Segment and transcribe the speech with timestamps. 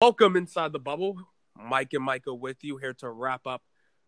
[0.00, 1.16] Welcome inside the bubble.
[1.56, 3.62] Mike and Micah with you here to wrap up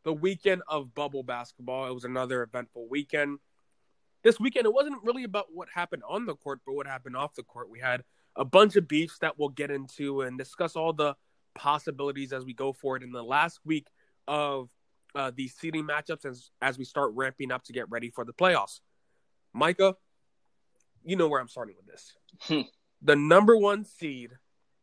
[0.05, 1.91] the weekend of bubble basketball.
[1.91, 3.41] It was another eventful weekend.
[4.23, 7.35] This weekend, it wasn't really about what happened on the court, but what happened off
[7.35, 7.69] the court.
[7.69, 8.05] We had
[8.37, 11.17] a bunch of beefs that we'll get into and discuss all the
[11.57, 13.89] possibilities as we go forward in the last week
[14.29, 14.71] of
[15.17, 18.33] uh, these seeding matchups as, as we start ramping up to get ready for the
[18.33, 18.79] playoffs.
[19.53, 19.97] Micah,
[21.03, 22.13] you know where I'm starting with this.
[22.43, 22.61] Hmm.
[23.03, 24.31] the number one seed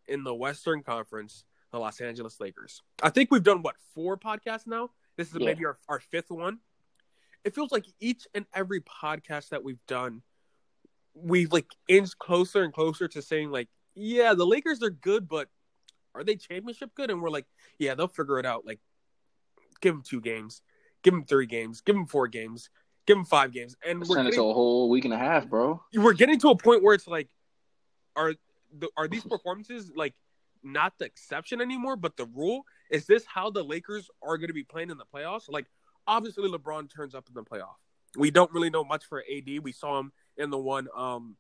[0.07, 2.81] in the Western Conference, the Los Angeles Lakers.
[3.03, 4.91] I think we've done what four podcasts now.
[5.17, 5.45] This is Yeah.
[5.47, 6.59] maybe our, our fifth one.
[7.43, 10.21] It feels like each and every podcast that we've done,
[11.13, 15.49] we've like inched closer and closer to saying like, yeah, the Lakers are good, but
[16.13, 17.09] are they championship good?
[17.09, 17.45] And we're like,
[17.79, 18.65] yeah, they'll figure it out.
[18.65, 18.79] Like,
[19.81, 20.61] give them two games,
[21.03, 22.69] give them three games, give them four games,
[23.05, 25.17] give them five games, and we're Send it getting, to a whole week and a
[25.17, 25.81] half, bro.
[25.93, 27.29] we're getting to a point where it's like,
[28.15, 28.33] are
[28.77, 30.13] the, are these performances like
[30.63, 32.63] not the exception anymore, but the rule?
[32.89, 35.49] Is this how the Lakers are going to be playing in the playoffs?
[35.49, 35.65] Like,
[36.05, 37.75] obviously, LeBron turns up in the playoff.
[38.15, 39.59] We don't really know much for AD.
[39.63, 40.87] We saw him in the one.
[40.95, 41.35] Um,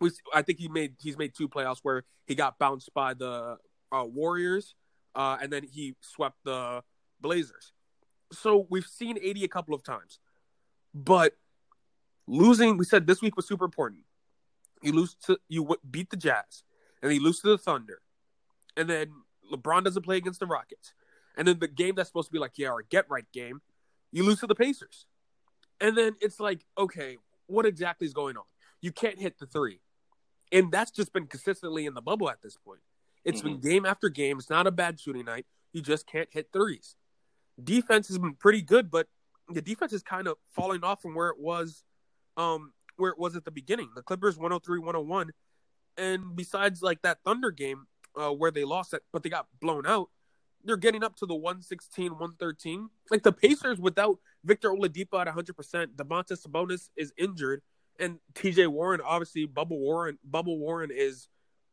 [0.00, 3.58] we I think he made he's made two playoffs where he got bounced by the
[3.92, 4.74] uh, Warriors,
[5.14, 6.82] uh, and then he swept the
[7.20, 7.72] Blazers.
[8.32, 10.18] So we've seen AD a couple of times,
[10.94, 11.34] but
[12.26, 12.76] losing.
[12.76, 14.02] We said this week was super important.
[14.82, 16.64] You lose to you beat the Jazz,
[17.02, 18.00] and then you lose to the Thunder,
[18.76, 19.12] and then
[19.52, 20.94] LeBron doesn't play against the Rockets,
[21.36, 23.60] and then the game that's supposed to be like yeah our get right game,
[24.12, 25.06] you lose to the Pacers,
[25.80, 28.44] and then it's like okay, what exactly is going on?
[28.80, 29.80] You can't hit the three,
[30.52, 32.80] and that's just been consistently in the bubble at this point.
[33.24, 34.38] It's been game after game.
[34.38, 35.44] It's not a bad shooting night.
[35.72, 36.96] You just can't hit threes.
[37.62, 39.08] Defense has been pretty good, but
[39.48, 41.84] the defense is kind of falling off from where it was
[42.36, 43.90] um where it was at the beginning.
[43.94, 45.30] The Clippers 103-101
[45.96, 49.86] and besides like that Thunder game uh where they lost it but they got blown
[49.86, 50.08] out,
[50.64, 52.86] they're getting up to the 116-113.
[53.10, 57.62] Like the Pacers without Victor Oladipo at 100%, Domantas Sabonis is injured
[57.98, 61.28] and TJ Warren obviously Bubble Warren Bubble Warren is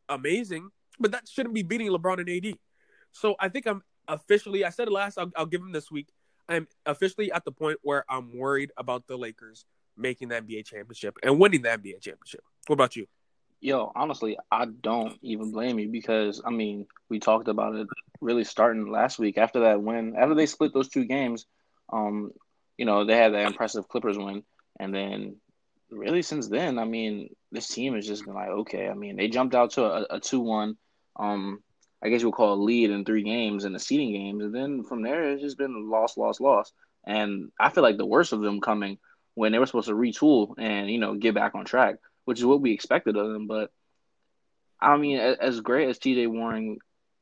[0.09, 0.69] amazing,
[1.00, 2.58] but that shouldn't be beating LeBron and AD.
[3.12, 6.09] So I think I'm officially I said it last I'll, I'll give him this week.
[6.50, 9.66] I'm officially at the point where I'm worried about the Lakers
[9.97, 12.42] making the NBA championship and winning the NBA championship.
[12.68, 13.08] What about you?
[13.59, 17.88] Yo, honestly, I don't even blame you because I mean, we talked about it
[18.22, 20.16] really starting last week after that win.
[20.16, 21.45] After they split those two games,
[21.91, 22.31] um,
[22.78, 24.44] you know, they had that impressive Clippers win,
[24.79, 25.38] and then
[25.90, 28.90] really since then, I mean, this team has just been like, okay.
[28.90, 30.78] I mean, they jumped out to a, a two-one,
[31.16, 31.63] um,
[32.03, 34.53] I guess you would call a lead in three games in the seeding games, and
[34.53, 36.72] then from there it's just been loss, loss, loss.
[37.06, 39.00] And I feel like the worst of them coming
[39.34, 41.95] when they were supposed to retool and you know get back on track,
[42.28, 43.48] which is what we expected of them.
[43.48, 43.72] But
[44.82, 46.28] I mean, as great as T.J.
[46.28, 46.80] Warren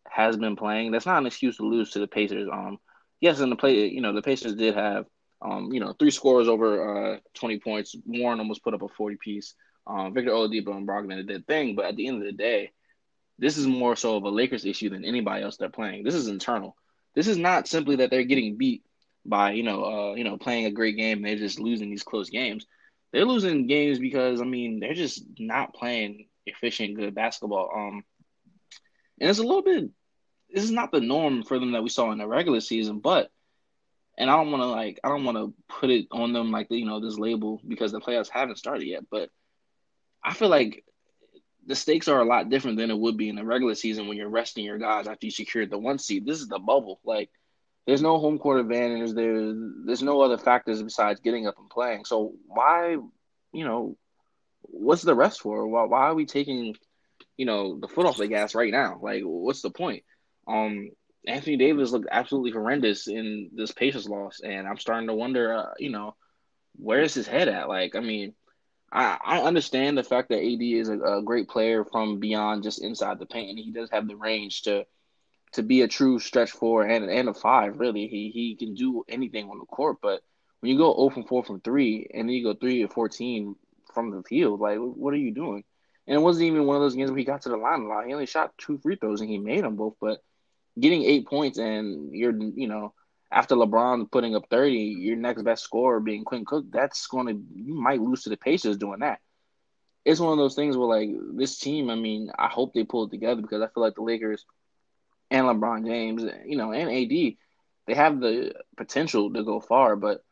[0.10, 2.50] has been playing, that's not an excuse to lose to the Pacers.
[2.52, 2.80] Um,
[3.22, 5.06] yes, in the play, you know, the Pacers did have
[5.42, 7.96] um, you know, three scores over uh 20 points.
[8.06, 9.54] Warren almost put up a 40 piece.
[9.86, 12.72] Um, Victor Oladipo and Brogdon did their thing, but at the end of the day,
[13.38, 16.04] this is more so of a Lakers issue than anybody else they're playing.
[16.04, 16.76] This is internal.
[17.14, 18.84] This is not simply that they're getting beat
[19.28, 22.04] by you know uh you know playing a great game and they're just losing these
[22.04, 22.66] close games.
[23.12, 27.72] They're losing games because I mean they're just not playing efficient good basketball.
[27.76, 28.04] Um,
[29.20, 29.90] and it's a little bit.
[30.50, 33.30] This is not the norm for them that we saw in the regular season, but
[34.18, 36.68] and I don't want to like I don't want to put it on them like
[36.70, 39.30] you know this label because the playoffs haven't started yet, but
[40.24, 40.84] I feel like
[41.68, 44.18] the stakes are a lot different than it would be in the regular season when
[44.18, 46.26] you're resting your guys after you secured the one seed.
[46.26, 47.00] This is the bubble.
[47.04, 47.30] Like
[47.86, 49.14] there's no home court advantage.
[49.14, 52.06] There's there's no other factors besides getting up and playing.
[52.06, 52.98] So why,
[53.54, 53.98] you know,
[54.62, 55.68] what's the rest for?
[55.68, 56.76] Why why are we taking,
[57.38, 59.00] you know, the foot off the gas right now?
[59.02, 60.04] Like what's the point?
[60.48, 60.90] Um,
[61.28, 65.74] Anthony Davis looked absolutely horrendous in this Pacers loss, and I'm starting to wonder, uh,
[65.80, 66.16] you know,
[66.78, 67.68] where is his head at?
[67.68, 68.34] Like, I mean,
[68.92, 72.84] I, I understand the fact that AD is a, a great player from beyond just
[72.84, 74.86] inside the paint, and he does have the range to
[75.56, 77.80] to be a true stretch four and and a five.
[77.80, 79.98] Really, he he can do anything on the court.
[80.02, 80.22] But
[80.60, 83.56] when you go 0 from 4 from three, and then you go three or 14
[83.94, 85.64] from the field, like what are you doing?
[86.08, 87.88] And it wasn't even one of those games where he got to the line a
[87.88, 88.06] lot.
[88.06, 89.96] He only shot two free throws and he made them both.
[90.00, 90.20] But
[90.80, 92.94] getting eight points and you're you know
[93.32, 97.44] after LeBron putting up 30, your next best scorer being Quinn Cook, that's going to
[97.56, 99.20] you might lose to the Pacers doing that.
[100.04, 103.06] It's one of those things where like this team, I mean, I hope they pull
[103.06, 104.46] it together because I feel like the Lakers
[105.36, 107.36] and LeBron James, you know, and AD,
[107.88, 110.24] they have the potential to go far, but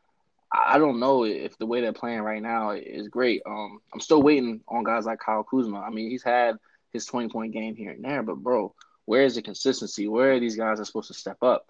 [0.51, 3.41] I don't know if the way they're playing right now is great.
[3.45, 5.79] Um, I'm still waiting on guys like Kyle Kuzma.
[5.79, 6.57] I mean, he's had
[6.91, 8.73] his 20 point game here and there, but bro,
[9.05, 10.07] Where is the consistency?
[10.07, 11.65] Where are these guys are supposed to step up?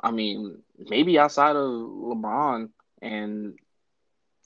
[0.00, 2.68] I mean, maybe outside of LeBron
[3.00, 3.58] and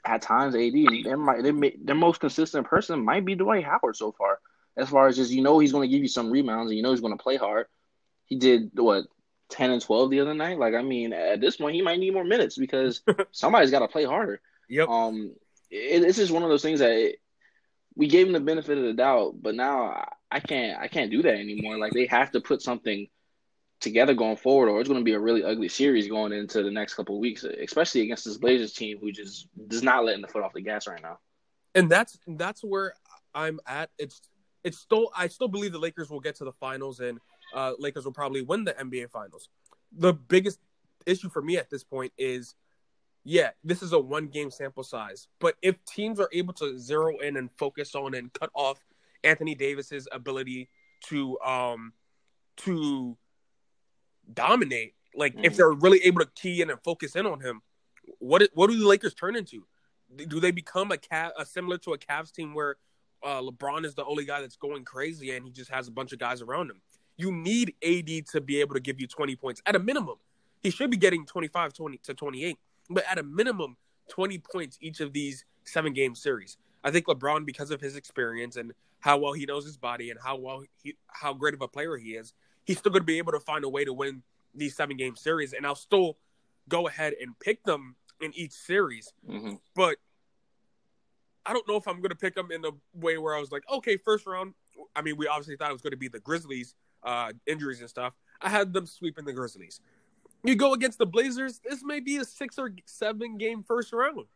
[0.04, 4.12] at times AD, their might their, their most consistent person might be Dwight Howard so
[4.12, 4.38] far.
[4.76, 6.82] As far as just you know, he's going to give you some rebounds and you
[6.84, 7.66] know he's going to play hard.
[8.28, 9.06] He did what
[9.48, 10.58] ten and twelve the other night.
[10.58, 13.02] Like I mean, at this point, he might need more minutes because
[13.32, 14.40] somebody's got to play harder.
[14.68, 14.88] Yep.
[14.88, 15.34] Um,
[15.70, 17.20] it, it's just one of those things that it,
[17.94, 21.22] we gave him the benefit of the doubt, but now I can't I can't do
[21.22, 21.78] that anymore.
[21.78, 23.08] Like they have to put something
[23.80, 26.70] together going forward, or it's going to be a really ugly series going into the
[26.70, 30.42] next couple weeks, especially against this Blazers team who just does not letting the foot
[30.42, 31.18] off the gas right now.
[31.74, 32.94] And that's that's where
[33.34, 33.90] I'm at.
[33.98, 34.20] It's
[34.64, 37.18] it's still I still believe the Lakers will get to the finals and
[37.54, 39.48] uh, Lakers will probably win the NBA finals.
[39.92, 40.58] The biggest
[41.06, 42.54] issue for me at this point is
[43.24, 45.28] yeah, this is a one game sample size.
[45.38, 48.78] But if teams are able to zero in and focus on and cut off
[49.22, 50.70] Anthony Davis's ability
[51.08, 51.92] to um
[52.58, 53.18] to
[54.32, 55.44] dominate, like mm-hmm.
[55.44, 57.60] if they're really able to key in and focus in on him,
[58.18, 59.66] what what do the Lakers turn into?
[60.16, 62.76] Do they become a cat a similar to a Cavs team where
[63.22, 66.12] uh, LeBron is the only guy that's going crazy and he just has a bunch
[66.14, 66.80] of guys around him?
[67.18, 70.16] You need AD to be able to give you 20 points at a minimum.
[70.62, 72.58] He should be getting 25 20 to 28
[72.90, 73.76] but at a minimum,
[74.08, 76.56] 20 points each of these seven game series.
[76.82, 80.18] I think LeBron, because of his experience and how well he knows his body and
[80.22, 82.32] how well he, how great of a player he is,
[82.64, 84.22] he's still going to be able to find a way to win
[84.54, 85.52] these seven game series.
[85.52, 86.16] And I'll still
[86.68, 89.12] go ahead and pick them in each series.
[89.28, 89.54] Mm-hmm.
[89.74, 89.96] But
[91.44, 93.52] I don't know if I'm going to pick them in the way where I was
[93.52, 94.54] like, okay, first round.
[94.94, 97.88] I mean, we obviously thought it was going to be the Grizzlies, uh, injuries and
[97.88, 98.14] stuff.
[98.40, 99.80] I had them sweeping the Grizzlies.
[100.44, 104.26] You go against the Blazers, this may be a six or seven game first round.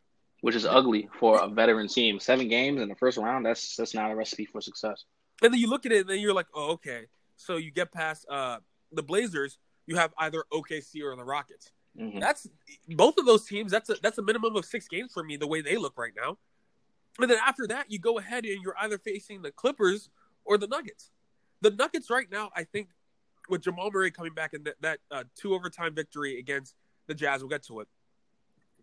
[0.41, 2.19] Which is ugly for a veteran team.
[2.19, 5.05] Seven games in the first round, that's that's not a recipe for success.
[5.43, 7.07] And then you look at it and then you're like, oh, okay.
[7.37, 8.59] So you get past uh,
[8.91, 11.71] the Blazers, you have either OKC or the Rockets.
[11.99, 12.19] Mm-hmm.
[12.19, 12.49] That's
[12.89, 15.47] both of those teams, that's a that's a minimum of six games for me, the
[15.47, 16.39] way they look right now.
[17.21, 20.09] And then after that, you go ahead and you're either facing the Clippers
[20.45, 21.11] or the Nuggets.
[21.63, 22.89] The Nuggets right now, I think,
[23.49, 26.75] with Jamal Murray coming back in that, that uh, two overtime victory against
[27.07, 27.89] the Jazz, we'll get to it.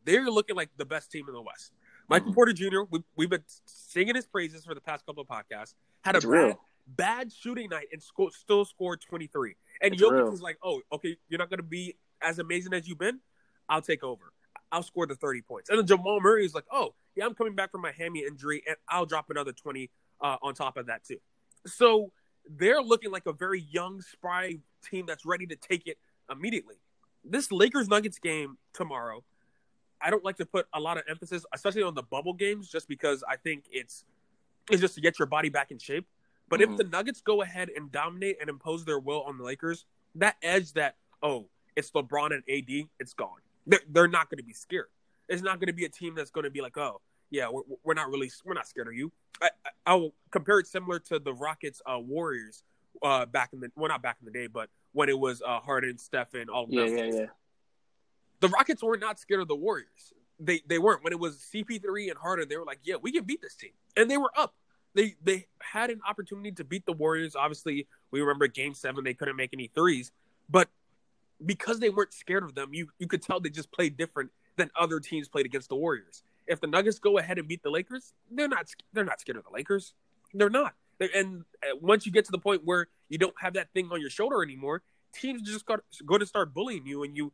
[0.05, 1.73] They're looking like the best team in the West.
[2.07, 2.35] Michael mm-hmm.
[2.35, 6.15] Porter Jr., we, we've been singing his praises for the past couple of podcasts, had
[6.15, 9.55] a bad, bad, shooting night and sco- still scored 23.
[9.81, 10.31] And it's Jokic real.
[10.31, 13.19] was like, oh, okay, you're not going to be as amazing as you've been.
[13.67, 14.33] I'll take over.
[14.71, 15.69] I'll score the 30 points.
[15.69, 18.63] And then Jamal Murray is like, oh, yeah, I'm coming back from my hammy injury,
[18.67, 19.89] and I'll drop another 20
[20.21, 21.17] uh, on top of that, too.
[21.65, 22.11] So
[22.49, 24.57] they're looking like a very young, spry
[24.89, 25.97] team that's ready to take it
[26.31, 26.75] immediately.
[27.23, 29.23] This Lakers Nuggets game tomorrow,
[30.01, 32.87] I don't like to put a lot of emphasis, especially on the bubble games, just
[32.87, 34.05] because I think it's
[34.71, 36.05] it's just to get your body back in shape.
[36.47, 36.71] But mm-hmm.
[36.71, 39.85] if the Nuggets go ahead and dominate and impose their will on the Lakers,
[40.15, 43.39] that edge that oh, it's LeBron and AD, it's gone.
[43.67, 44.87] They're, they're not going to be scared.
[45.27, 47.61] It's not going to be a team that's going to be like, oh, yeah, we're,
[47.83, 49.11] we're not really we're not scared of you.
[49.41, 49.49] I,
[49.85, 52.63] I will compare it similar to the Rockets uh, Warriors
[53.03, 55.59] uh, back in the well not back in the day, but when it was uh,
[55.59, 57.25] Harden, Stephen, all of yeah, yeah, yeah.
[58.39, 60.13] The Rockets were not scared of the Warriors.
[60.39, 61.03] They they weren't.
[61.03, 63.71] When it was CP3 and Harden, they were like, yeah, we can beat this team,
[63.95, 64.55] and they were up.
[64.95, 67.35] They they had an opportunity to beat the Warriors.
[67.35, 70.11] Obviously, we remember Game Seven; they couldn't make any threes,
[70.49, 70.69] but
[71.45, 74.71] because they weren't scared of them, you you could tell they just played different than
[74.77, 78.13] other teams played against the Warriors if the Nuggets go ahead and beat the Lakers,
[78.29, 79.93] they're not they're not scared of the Lakers.
[80.33, 80.73] They're not.
[80.97, 83.89] They're, and uh, once you get to the point where you don't have that thing
[83.91, 84.81] on your shoulder anymore,
[85.13, 87.31] teams just got going to start bullying you, and you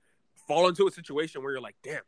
[0.48, 2.02] fall into a situation where you're like, damn.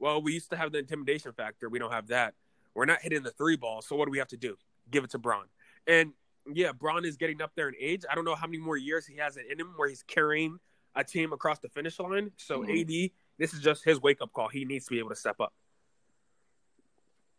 [0.00, 1.68] Well, we used to have the intimidation factor.
[1.68, 2.34] We don't have that.
[2.74, 3.80] We're not hitting the three ball.
[3.80, 4.56] So what do we have to do?
[4.90, 5.44] Give it to Bron.
[5.86, 6.12] And
[6.52, 8.02] yeah, Bron is getting up there in age.
[8.10, 10.58] I don't know how many more years he has it in him where he's carrying
[10.96, 12.32] a team across the finish line.
[12.36, 12.80] So mm-hmm.
[12.80, 14.48] AD, this is just his wake up call.
[14.48, 15.54] He needs to be able to step up.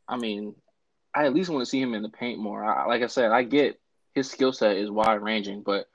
[0.07, 0.55] I mean,
[1.13, 2.63] I at least want to see him in the paint more.
[2.63, 3.79] I, like I said, I get
[4.13, 5.87] his skill set is wide ranging, but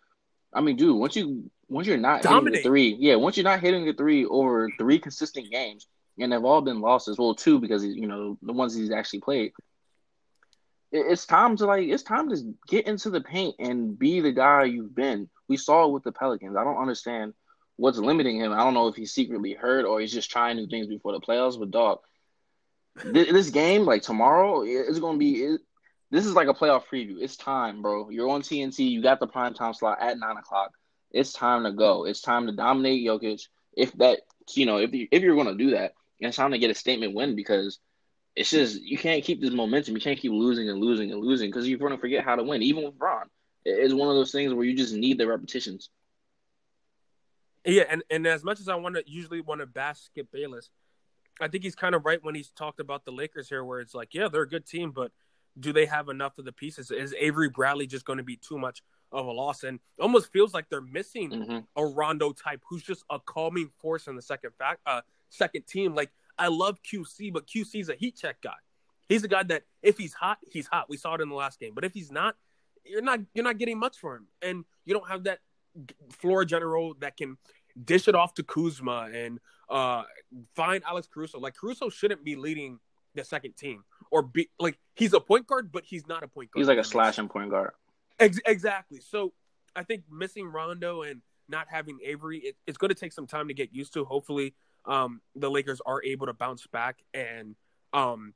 [0.52, 2.44] I mean, dude, once you once you're not Dominate.
[2.44, 5.86] hitting the three, yeah, once you're not hitting the three over three consistent games,
[6.18, 7.18] and they've all been losses.
[7.18, 9.52] Well, two because you know the ones he's actually played.
[10.92, 14.64] It's time to like it's time to get into the paint and be the guy
[14.64, 15.28] you've been.
[15.48, 16.56] We saw it with the Pelicans.
[16.56, 17.34] I don't understand
[17.76, 18.52] what's limiting him.
[18.52, 21.20] I don't know if he's secretly hurt or he's just trying new things before the
[21.20, 21.58] playoffs.
[21.58, 22.00] But dog,
[23.04, 25.44] this game, like tomorrow, it's gonna be.
[25.44, 25.60] It,
[26.10, 27.16] this is like a playoff preview.
[27.20, 28.10] It's time, bro.
[28.10, 28.90] You're on TNT.
[28.90, 30.72] You got the prime time slot at nine o'clock.
[31.12, 32.04] It's time to go.
[32.04, 33.42] It's time to dominate Jokic.
[33.76, 34.20] If that,
[34.54, 37.14] you know, if you, if you're gonna do that, it's time to get a statement
[37.14, 37.78] win because
[38.36, 39.94] it's just you can't keep this momentum.
[39.94, 42.62] You can't keep losing and losing and losing because you're gonna forget how to win.
[42.62, 43.26] Even with Bron,
[43.64, 45.90] It's one of those things where you just need the repetitions.
[47.64, 50.70] Yeah, and, and as much as I want to usually want to bash Skip Bayless,
[51.40, 53.94] I think he's kind of right when he's talked about the Lakers here, where it's
[53.94, 55.12] like, yeah, they're a good team, but
[55.58, 56.90] do they have enough of the pieces?
[56.90, 58.82] Is Avery Bradley just going to be too much
[59.12, 59.64] of a loss?
[59.64, 61.58] And almost feels like they're missing mm-hmm.
[61.76, 65.94] a Rondo type who's just a calming force in the second fact, uh, second team.
[65.94, 68.54] Like I love QC, but QC's a heat check guy.
[69.08, 70.88] He's a guy that if he's hot, he's hot.
[70.88, 71.72] We saw it in the last game.
[71.74, 72.36] But if he's not,
[72.84, 75.40] you're not you're not getting much for him, and you don't have that
[76.12, 77.36] floor general that can
[77.84, 80.02] dish it off to Kuzma and uh,
[80.54, 81.38] find Alex Caruso.
[81.38, 82.78] Like Caruso shouldn't be leading
[83.14, 86.50] the second team or be like he's a point guard, but he's not a point
[86.50, 86.60] guard.
[86.60, 87.72] He's like a slashing point guard.
[88.18, 89.00] Ex- exactly.
[89.00, 89.32] So
[89.74, 93.48] I think missing Rondo and not having Avery, it, it's going to take some time
[93.48, 94.04] to get used to.
[94.04, 97.56] Hopefully, um, the Lakers are able to bounce back and
[97.92, 98.34] um,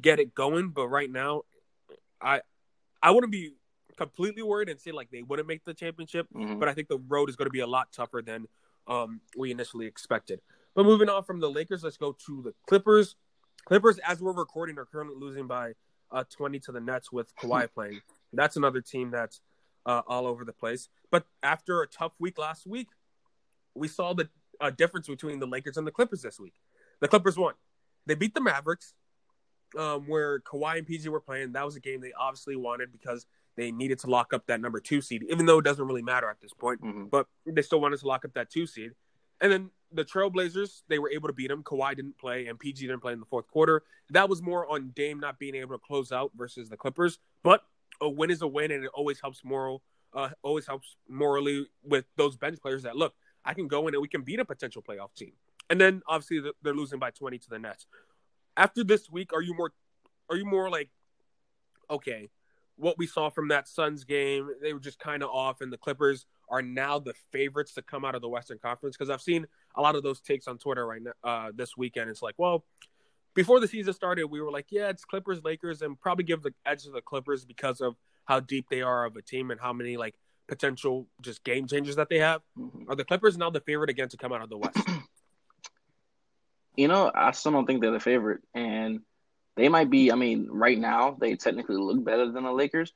[0.00, 0.70] get it going.
[0.70, 1.42] But right now,
[2.20, 2.40] I
[3.02, 3.54] I wouldn't be
[3.96, 6.26] completely worried and say like they wouldn't make the championship.
[6.34, 6.58] Mm-hmm.
[6.58, 8.46] But I think the road is going to be a lot tougher than
[8.90, 10.40] um, we initially expected.
[10.74, 13.16] But moving on from the Lakers, let's go to the Clippers.
[13.64, 15.72] Clippers, as we're recording, are currently losing by
[16.10, 18.00] uh, 20 to the Nets with Kawhi playing.
[18.32, 19.40] That's another team that's
[19.86, 20.88] uh, all over the place.
[21.10, 22.88] But after a tough week last week,
[23.74, 24.28] we saw the
[24.60, 26.54] uh, difference between the Lakers and the Clippers this week.
[27.00, 27.54] The Clippers won.
[28.06, 28.94] They beat the Mavericks,
[29.78, 31.52] um, where Kawhi and PG were playing.
[31.52, 34.80] That was a game they obviously wanted because they needed to lock up that number
[34.80, 36.82] two seed, even though it doesn't really matter at this point.
[36.82, 37.04] Mm-hmm.
[37.10, 38.92] But they still wanted to lock up that two seed.
[39.40, 41.62] And then the Trailblazers, they were able to beat them.
[41.62, 43.82] Kawhi didn't play, and PG didn't play in the fourth quarter.
[44.10, 47.18] That was more on Dame not being able to close out versus the Clippers.
[47.42, 47.62] But
[48.00, 49.82] a win is a win, and it always helps moral,
[50.14, 53.14] uh, always helps morally with those bench players that look,
[53.44, 55.32] I can go in and we can beat a potential playoff team.
[55.68, 57.86] And then obviously they're losing by twenty to the Nets.
[58.56, 59.72] After this week, are you more,
[60.28, 60.90] are you more like,
[61.88, 62.28] okay,
[62.80, 65.76] what we saw from that Suns game, they were just kind of off, and the
[65.76, 69.46] Clippers are now the favorites to come out of the Western Conference because I've seen
[69.76, 72.10] a lot of those takes on Twitter right now uh, this weekend.
[72.10, 72.64] It's like, well,
[73.34, 76.52] before the season started, we were like, yeah, it's Clippers, Lakers, and probably give the
[76.66, 77.94] edge to the Clippers because of
[78.24, 80.14] how deep they are of a team and how many like
[80.48, 82.40] potential just game changers that they have.
[82.58, 82.90] Mm-hmm.
[82.90, 84.78] Are the Clippers now the favorite again to come out of the West?
[86.76, 89.00] You know, I still don't think they're the favorite, and
[89.56, 90.12] they might be.
[90.12, 92.92] I mean, right now they technically look better than the Lakers,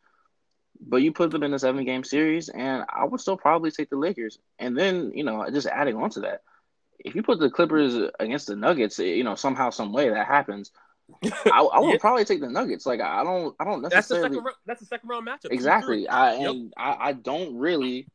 [0.80, 3.90] but you put them in a seven game series, and I would still probably take
[3.90, 4.38] the Lakers.
[4.58, 6.42] And then, you know, just adding on to that,
[6.98, 10.70] if you put the Clippers against the Nuggets, you know, somehow, some way that happens,
[11.24, 11.98] I, I would Yeah.
[11.98, 12.86] probably take the Nuggets.
[12.86, 14.44] Like I don't, I don't that's the necessarily second.
[14.44, 15.50] Round, that's the second round matchup.
[15.50, 16.08] exactly.
[16.08, 16.50] I Yep.
[16.50, 18.08] and I, I don't really,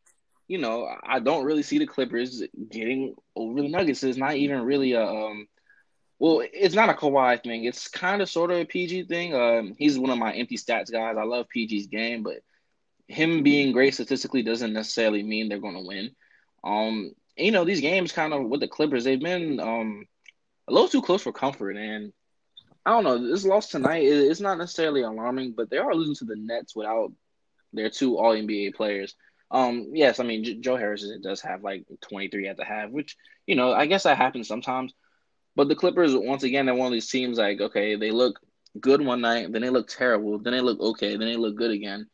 [0.47, 4.03] you know, I don't really see the Clippers getting over the Nuggets.
[4.03, 5.47] It's not even really a, um,
[6.19, 7.63] well, it's not a Kawhi thing.
[7.63, 9.33] It's kind of sort of a PG thing.
[9.33, 11.15] Um, he's one of my empty stats guys.
[11.17, 12.39] I love PG's game, but
[13.07, 16.11] him being great statistically doesn't necessarily mean they're going to win.
[16.63, 20.05] Um, you know, these games kind of with the Clippers, they've been um
[20.67, 22.11] a little too close for comfort, and
[22.85, 23.29] I don't know.
[23.29, 27.13] This loss tonight is not necessarily alarming, but they are losing to the Nets without
[27.71, 29.15] their two All NBA players.
[29.51, 33.15] Um, yes, I mean Joe Harris does have like 23 at the half, which
[33.47, 34.93] you know I guess that happens sometimes.
[35.59, 38.39] But the Clippers, once again, they're one of these teams like okay, they look
[38.79, 41.71] good one night, then they look terrible, then they look okay, then they look good
[41.71, 42.07] again,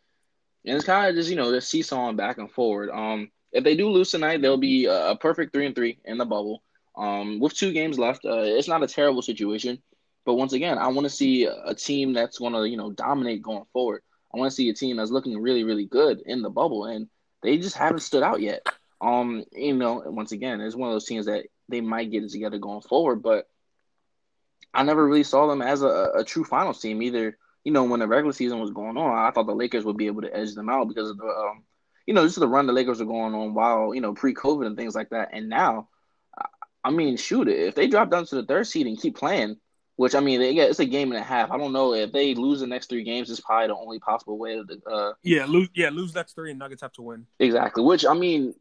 [0.66, 2.90] and it's kind of just you know they're seesawing back and forward.
[2.90, 6.26] Um, if they do lose tonight, they'll be a perfect three and three in the
[6.26, 6.64] bubble.
[6.98, 9.78] Um, with two games left, uh, it's not a terrible situation.
[10.26, 13.44] But once again, I want to see a team that's going to, you know, dominate
[13.44, 14.02] going forward.
[14.34, 17.10] I want to see a team that's looking really, really good in the bubble, and
[17.44, 18.66] they just haven't stood out yet.
[19.02, 22.32] Um, you know, once again, it's one of those teams that they might get it
[22.32, 23.48] together going forward, but
[24.74, 27.38] I never really saw them as a, a true finals team either.
[27.64, 30.08] You know, when the regular season was going on, I thought the Lakers would be
[30.08, 31.64] able to edge them out because of the, um,
[32.06, 34.78] you know, just the run the Lakers are going on while you know pre-COVID and
[34.78, 35.30] things like that.
[35.34, 35.90] And now,
[36.84, 37.58] I- mean, shoot, it.
[37.58, 39.58] if they drop down to the third seed and keep playing,
[39.96, 41.50] which I mean, they get it's a game and a half.
[41.50, 43.32] I don't know if they lose the next three games.
[43.32, 45.70] It's probably the only possible way to uh, Yeah, lose.
[45.74, 46.14] Yeah, lose.
[46.14, 47.26] That's three, and Nuggets have to win.
[47.40, 47.82] Exactly.
[47.84, 48.54] Which I mean,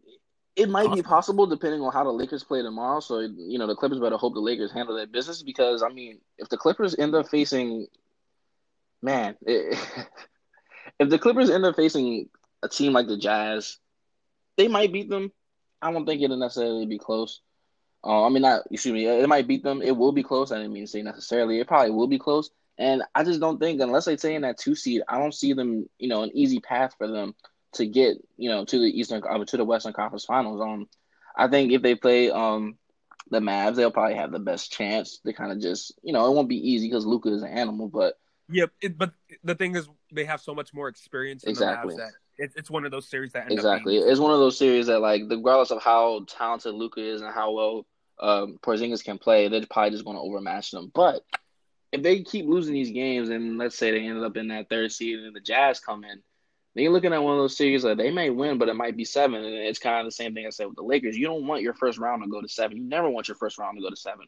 [0.56, 1.46] it might be Possible.
[1.46, 3.00] depending on how the Lakers play tomorrow.
[3.00, 6.20] So you know, the Clippers better hope the Lakers handle that business because I mean,
[6.38, 7.86] if the Clippers end up facing,
[9.02, 9.78] man, it,
[10.98, 12.28] if the Clippers end up facing
[12.62, 13.78] a team like the Jazz,
[14.56, 15.32] they might beat them.
[15.82, 17.40] I don't think it'll necessarily be close.
[18.04, 19.06] Uh, I mean, not excuse me.
[19.06, 19.82] It might beat them.
[19.82, 20.52] It will be close.
[20.52, 21.58] I didn't mean to say necessarily.
[21.58, 22.50] It probably will be close.
[22.78, 25.52] And I just don't think unless they stay in that two seed, I don't see
[25.52, 25.88] them.
[25.98, 27.34] You know, an easy path for them
[27.74, 30.60] to get you know to the Eastern uh, to the Western Conference Finals.
[30.60, 30.88] Um,
[31.36, 32.76] I think if they play um
[33.30, 36.34] the Mavs, they'll probably have the best chance to kind of just you know it
[36.34, 39.12] won't be easy because Luka is an animal, but Yeah, it, but
[39.42, 41.94] the thing is, they have so much more experience Exactly.
[41.94, 43.96] the Mavs that it's, it's one of those series that exactly.
[43.96, 47.52] It's one of those series that like regardless of how talented Luka is and how
[47.52, 47.86] well
[48.20, 50.90] um, Porzingis can play, they're probably just going to overmatch them.
[50.94, 51.22] But
[51.92, 54.92] if they keep losing these games, and let's say they ended up in that third
[54.92, 56.22] seed and the Jazz come in,
[56.74, 58.96] then you're looking at one of those series that they may win, but it might
[58.96, 59.44] be seven.
[59.44, 61.16] And it's kind of the same thing I said with the Lakers.
[61.16, 62.76] You don't want your first round to go to seven.
[62.76, 64.26] You never want your first round to go to seven.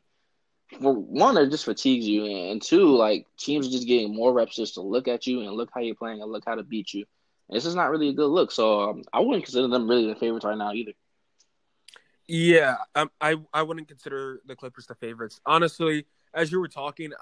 [0.80, 4.56] For one, it just fatigues you, and two, like teams are just getting more reps
[4.56, 6.92] just to look at you and look how you're playing and look how to beat
[6.92, 7.04] you.
[7.48, 8.50] And this is not really a good look.
[8.50, 10.92] So um, I wouldn't consider them really the favorites right now either.
[12.26, 15.40] Yeah, um, I I wouldn't consider the Clippers the favorites.
[15.46, 17.12] Honestly, as you were talking,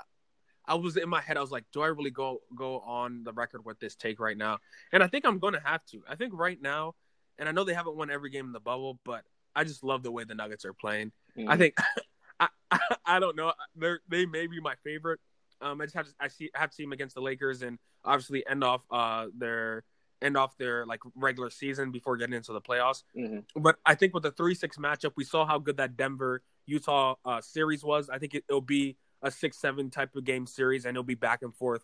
[0.66, 1.36] I was in my head.
[1.36, 4.36] I was like, do I really go go on the record with this take right
[4.36, 4.58] now?
[4.92, 6.02] And I think I'm going to have to.
[6.08, 6.94] I think right now,
[7.38, 10.02] and I know they haven't won every game in the bubble, but I just love
[10.02, 11.12] the way the Nuggets are playing.
[11.36, 11.50] Mm-hmm.
[11.50, 11.74] I think
[12.40, 13.52] I, I, I don't know.
[13.76, 15.20] They they may be my favorite.
[15.60, 17.78] Um, I just have to I see have to see them against the Lakers and
[18.04, 19.84] obviously end off uh their
[20.22, 23.02] end off their like regular season before getting into the playoffs.
[23.16, 23.60] Mm-hmm.
[23.60, 27.14] But I think with the three six matchup, we saw how good that Denver Utah
[27.24, 28.08] uh, series was.
[28.08, 31.14] I think it, will be a six seven type of game series, and it'll be
[31.14, 31.82] back and forth.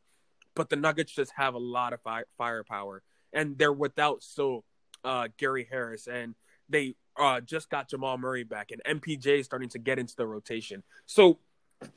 [0.54, 4.62] But the Nuggets just have a lot of fire, firepower, and they're without so
[5.04, 6.34] uh, Gary Harris, and
[6.68, 10.26] they uh, just got Jamal Murray back, and MPJ is starting to get into the
[10.26, 10.82] rotation.
[11.06, 11.38] So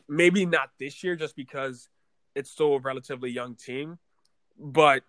[0.07, 1.89] maybe not this year, just because
[2.35, 4.00] it's still a relatively young team.
[4.57, 5.03] But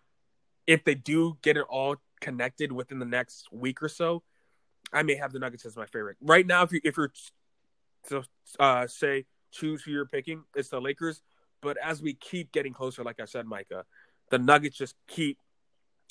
[0.66, 4.22] if they do get it all connected within the next week or so,
[4.92, 6.16] I may have the Nuggets as my favorite.
[6.20, 7.12] Right now, if you if you're
[8.08, 8.22] to
[8.58, 10.44] uh, say choose who you're picking.
[10.54, 11.22] It's the Lakers.
[11.62, 13.84] But as we keep getting closer, like I said, Micah,
[14.30, 15.38] the Nuggets just keep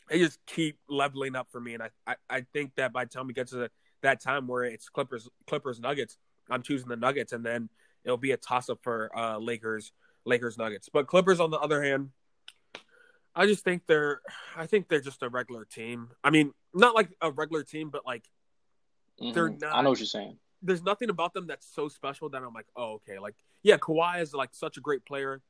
[0.10, 1.76] they just keep leveling up for me.
[1.76, 3.72] And I, I, I think that by the time we get to the,
[4.02, 6.18] that time where it's Clippers Clippers Nuggets,
[6.50, 7.70] I'm choosing the Nuggets, and then
[8.04, 9.92] it'll be a toss up for uh, Lakers
[10.26, 10.90] Lakers Nuggets.
[10.92, 12.10] But Clippers, on the other hand,
[13.36, 14.22] I just think they're
[14.56, 16.10] I think they're just a regular team.
[16.24, 18.24] I mean, not like a regular team, but like
[19.22, 19.34] mm-hmm.
[19.34, 19.76] they're not.
[19.76, 22.68] I know what you're saying there's nothing about them that's so special that I'm like,
[22.76, 23.20] oh, okay.
[23.20, 25.42] Like, yeah, Kawhi is like such a great player,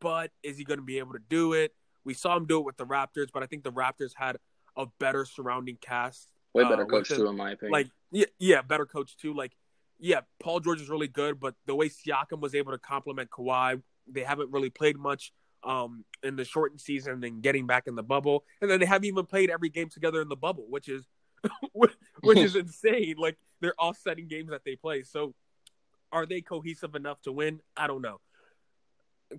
[0.00, 1.74] but is he going to be able to do it?
[2.04, 4.36] We saw him do it with the Raptors, but I think the Raptors had
[4.76, 6.30] a better surrounding cast.
[6.54, 7.72] Way better uh, coach too, in my opinion.
[7.72, 9.34] Like, yeah, yeah, better coach too.
[9.34, 9.52] Like,
[9.98, 13.82] yeah, Paul George is really good, but the way Siakam was able to complement Kawhi,
[14.06, 18.02] they haven't really played much um, in the shortened season and getting back in the
[18.02, 21.06] bubble, and then they haven't even played every game together in the bubble, which is
[21.72, 23.16] which is insane.
[23.18, 25.02] Like they're offsetting games that they play.
[25.02, 25.34] So
[26.12, 27.60] are they cohesive enough to win?
[27.76, 28.20] I don't know.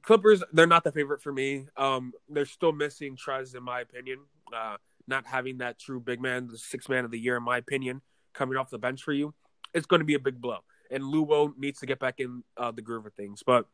[0.04, 1.68] Clippers, they're not the favorite for me.
[1.76, 4.20] Um, they're still missing Trez, in my opinion.
[4.56, 7.58] Uh, not having that true big man, the six man of the year, in my
[7.58, 8.02] opinion,
[8.34, 9.34] coming off the bench for you,
[9.74, 10.60] it's going to be a big blow.
[10.90, 13.44] And Lou needs to get back in uh, the groove of things.
[13.46, 13.66] But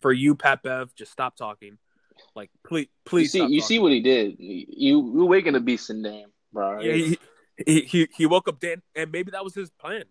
[0.00, 1.78] for you, Pat Bev, just stop talking.
[2.34, 3.34] Like, please, please.
[3.34, 4.36] You see, you see what he did.
[4.38, 6.80] You you're waking a beast in Dame, bro.
[6.80, 7.18] Yeah, he,
[7.66, 10.04] he, he he woke up dead, and maybe that was his plan.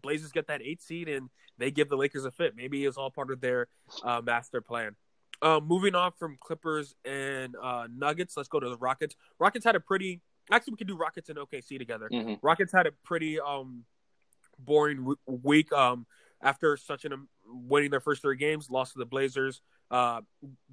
[0.00, 2.54] Blazers get that eight seed, and they give the Lakers a fit.
[2.56, 3.68] Maybe it's all part of their
[4.02, 4.96] uh, master plan.
[5.40, 9.14] Uh, moving on from Clippers and uh, Nuggets, let's go to the Rockets.
[9.38, 10.20] Rockets had a pretty.
[10.50, 12.08] Actually, we can do Rockets and OKC together.
[12.10, 12.34] Mm-hmm.
[12.42, 13.84] Rockets had a pretty um,
[14.58, 16.06] boring week um,
[16.42, 20.22] after such an um, winning their first three games, lost to the Blazers, uh,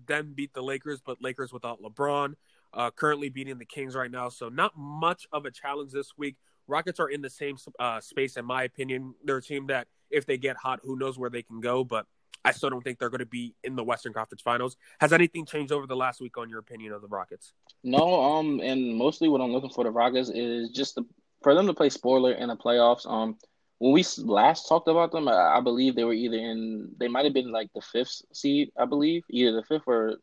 [0.07, 2.35] then beat the Lakers, but Lakers without LeBron
[2.75, 4.29] uh, currently beating the Kings right now.
[4.29, 6.35] So not much of a challenge this week.
[6.67, 9.13] Rockets are in the same uh, space, in my opinion.
[9.23, 11.83] They're a team that, if they get hot, who knows where they can go.
[11.83, 12.05] But
[12.43, 14.75] I still don't think they're going to be in the Western Conference Finals.
[14.99, 17.53] Has anything changed over the last week on your opinion of the Rockets?
[17.83, 21.05] No, um, and mostly what I'm looking for the Rockets is just the,
[21.43, 23.09] for them to play spoiler in the playoffs.
[23.09, 23.37] Um,
[23.79, 27.25] when we last talked about them, I, I believe they were either in they might
[27.25, 30.17] have been like the fifth seed, I believe, either the fifth or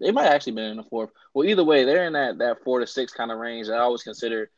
[0.00, 1.10] they might actually been in the fourth.
[1.34, 3.68] Well, either way, they're in that that four to six kind of range.
[3.68, 4.50] that I always consider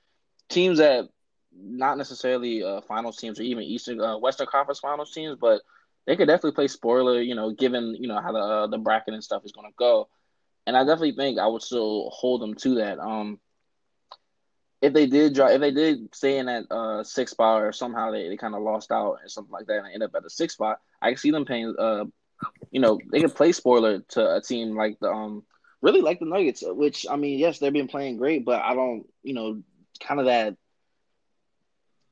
[0.49, 1.09] teams that
[1.55, 5.61] not necessarily uh, finals teams or even Eastern uh, Western Conference Finals teams, but
[6.07, 7.21] they could definitely play spoiler.
[7.21, 9.75] You know, given you know how the uh, the bracket and stuff is going to
[9.79, 10.09] go,
[10.67, 12.99] and I definitely think I would still hold them to that.
[12.99, 13.39] Um,
[14.83, 18.11] if they did draw, if they did stay in that uh six spot or somehow
[18.11, 20.31] they, they kind of lost out and something like that and end up at the
[20.31, 22.05] six spot, I can see them paying uh
[22.71, 25.45] you know, they can play spoiler to a team like the um
[25.81, 29.05] really like the Nuggets, which I mean, yes, they've been playing great, but I don't,
[29.23, 29.63] you know,
[30.01, 30.57] kind of that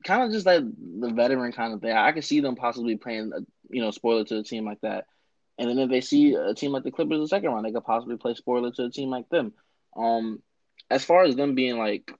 [0.03, 1.91] kind of just like the veteran kind of thing.
[1.91, 3.39] I can see them possibly playing, a,
[3.69, 5.05] you know, spoiler to a team like that.
[5.57, 7.71] And then if they see a team like the Clippers in the second round, they
[7.71, 9.53] could possibly play spoiler to a team like them.
[9.95, 10.41] Um,
[10.89, 12.11] as far as them being like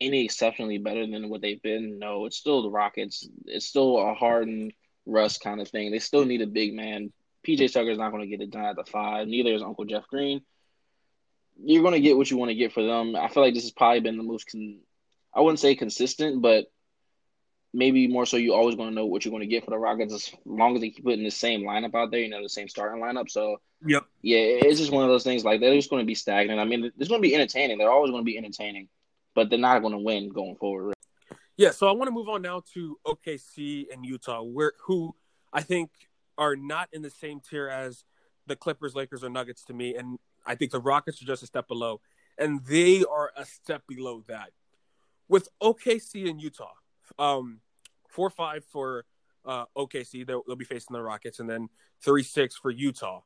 [0.00, 3.26] any exceptionally better than what they've been, no, it's still the Rockets.
[3.46, 4.72] It's still a Harden
[5.06, 5.90] Russ kind of thing.
[5.90, 7.12] They still need a big man
[7.46, 9.28] PJ Tucker is not going to get it done at the five.
[9.28, 10.42] Neither is Uncle Jeff Green.
[11.62, 13.16] you're going to get what you want to get for them.
[13.16, 14.80] I feel like this has probably been the most, con-
[15.34, 16.66] I wouldn't say consistent, but
[17.72, 19.78] maybe more so you always going to know what you're going to get for the
[19.78, 22.48] Rockets as long as they keep putting the same lineup out there, you know, the
[22.48, 23.30] same starting lineup.
[23.30, 24.04] So, yep.
[24.22, 26.58] yeah, it's just one of those things like they're just going to be stagnant.
[26.58, 27.78] I mean, it's going to be entertaining.
[27.78, 28.88] They're always going to be entertaining,
[29.34, 30.94] but they're not going to win going forward.
[31.56, 35.14] Yeah, so I want to move on now to OKC and Utah, where who
[35.52, 35.90] I think
[36.38, 38.04] are not in the same tier as
[38.46, 41.46] the Clippers, Lakers, or Nuggets to me, and I think the Rockets are just a
[41.46, 42.00] step below,
[42.38, 44.50] and they are a step below that.
[45.28, 46.72] With OKC and Utah,
[47.18, 47.60] um,
[48.08, 49.04] four five for
[49.44, 51.68] uh, OKC, they'll, they'll be facing the Rockets, and then
[52.00, 53.22] three six for Utah.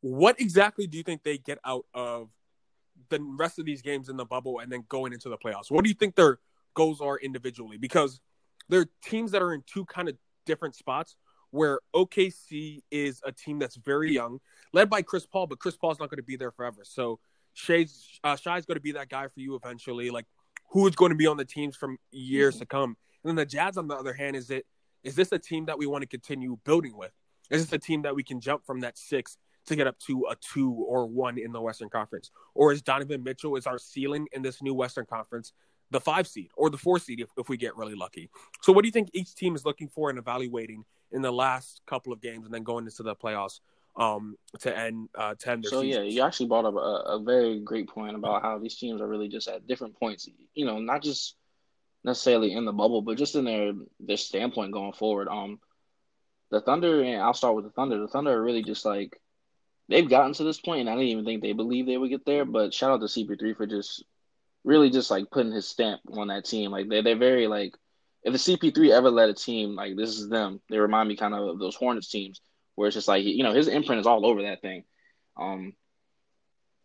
[0.00, 2.30] What exactly do you think they get out of
[3.08, 5.70] the rest of these games in the bubble, and then going into the playoffs?
[5.70, 6.40] What do you think their
[6.74, 7.76] goals are individually?
[7.76, 8.20] Because
[8.68, 11.16] they're teams that are in two kind of different spots
[11.52, 14.40] where OKC is a team that's very young,
[14.72, 16.80] led by Chris Paul, but Chris Paul's not going to be there forever.
[16.82, 17.20] So
[17.54, 20.10] Shai's uh, Shai's going to be that guy for you eventually.
[20.10, 20.26] Like
[20.72, 22.96] who is going to be on the teams from years to come?
[23.22, 24.66] And then the Jazz, on the other hand, is it
[25.04, 27.12] is this a team that we want to continue building with?
[27.50, 29.36] Is this a team that we can jump from that six
[29.66, 32.30] to get up to a two or one in the Western Conference?
[32.54, 35.52] Or is Donovan Mitchell is our ceiling in this new Western Conference
[35.92, 38.30] the five seed or the four seed if, if we get really lucky?
[38.62, 41.82] So what do you think each team is looking for and evaluating in the last
[41.86, 43.60] couple of games and then going into the playoffs
[43.96, 46.06] um, to end uh, to end their So seasons.
[46.06, 49.06] yeah, you actually brought up a, a very great point about how these teams are
[49.08, 50.28] really just at different points.
[50.54, 51.36] You know, not just
[52.04, 55.28] necessarily in the bubble, but just in their their standpoint going forward.
[55.28, 55.60] Um,
[56.50, 57.98] the Thunder, and I'll start with the Thunder.
[57.98, 59.20] The Thunder are really just like
[59.88, 62.24] they've gotten to this point, and I didn't even think they believed they would get
[62.24, 62.44] there.
[62.44, 64.04] But shout out to CP3 for just
[64.64, 66.70] really just like putting his stamp on that team.
[66.70, 67.74] Like they they're very like
[68.22, 70.60] if the CP3 ever led a team, like this is them.
[70.68, 72.40] They remind me kind of of those Hornets teams
[72.74, 74.84] where it's just like you know his imprint is all over that thing.
[75.36, 75.74] Um,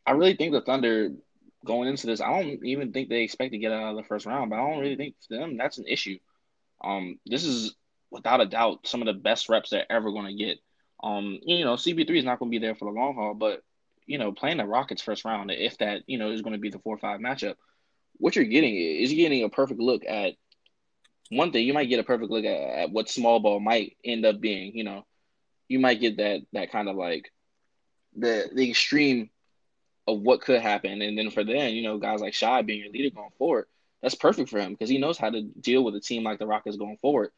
[0.05, 1.09] I really think the Thunder
[1.65, 4.25] going into this, I don't even think they expect to get out of the first
[4.25, 6.17] round, but I don't really think for them that's an issue.
[6.83, 7.75] Um, this is
[8.09, 10.59] without a doubt some of the best reps they're ever going to get.
[11.03, 13.61] Um, you know, CP3 is not going to be there for the long haul, but
[14.07, 16.69] you know, playing the Rockets first round, if that you know is going to be
[16.69, 17.55] the four five matchup,
[18.13, 20.33] what you're getting is you're getting a perfect look at
[21.29, 21.67] one thing.
[21.67, 24.75] You might get a perfect look at, at what small ball might end up being.
[24.75, 25.05] You know,
[25.67, 27.31] you might get that that kind of like
[28.15, 29.29] the the extreme
[30.07, 32.91] of what could happen, and then for then, you know, guys like Shai being your
[32.91, 33.65] leader going forward,
[34.01, 36.47] that's perfect for him because he knows how to deal with a team like the
[36.47, 37.31] Rockets going forward.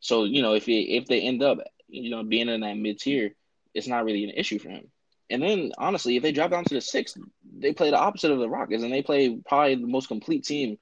[0.00, 3.00] So you know, if he, if they end up, you know, being in that mid
[3.00, 3.34] tier,
[3.74, 4.90] it's not really an issue for him.
[5.28, 7.16] And then honestly, if they drop down to the sixth,
[7.58, 10.78] they play the opposite of the Rockets, and they play probably the most complete team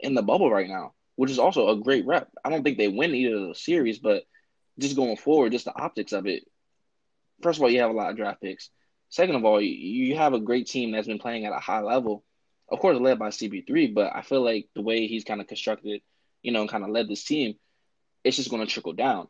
[0.00, 2.28] in the bubble right now, which is also a great rep.
[2.44, 4.24] I don't think they win either of those series, but
[4.78, 6.44] just going forward, just the optics of it.
[7.42, 8.70] First of all, you have a lot of draft picks.
[9.10, 12.24] Second of all, you have a great team that's been playing at a high level.
[12.70, 16.00] Of course, led by CP3, but I feel like the way he's kind of constructed,
[16.42, 17.56] you know, and kind of led this team,
[18.24, 19.28] it's just going to trickle down.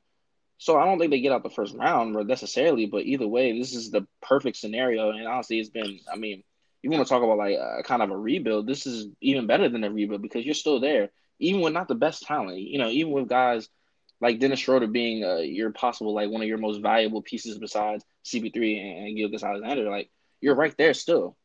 [0.63, 3.75] So I don't think they get out the first round necessarily, but either way, this
[3.75, 5.11] is the perfect scenario.
[5.11, 6.45] And honestly, it's been, I mean,
[6.83, 9.69] you want to talk about like a kind of a rebuild, this is even better
[9.69, 12.61] than a rebuild because you're still there, even with not the best talent.
[12.61, 13.69] You know, even with guys
[14.21, 18.05] like Dennis Schroeder being uh, your possible like one of your most valuable pieces besides
[18.25, 21.37] CP3 and, and Gilgeous-Alexander, like you're right there still.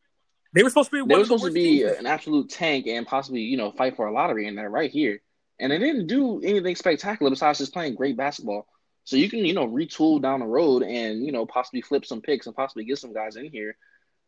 [0.54, 1.12] They were supposed to be.
[1.12, 1.98] They were supposed to be teams.
[1.98, 5.24] an absolute tank and possibly you know fight for a lottery, and they're right here.
[5.60, 8.68] And they didn't do anything spectacular besides just playing great basketball.
[9.08, 12.20] So you can you know retool down the road and you know possibly flip some
[12.20, 13.78] picks and possibly get some guys in here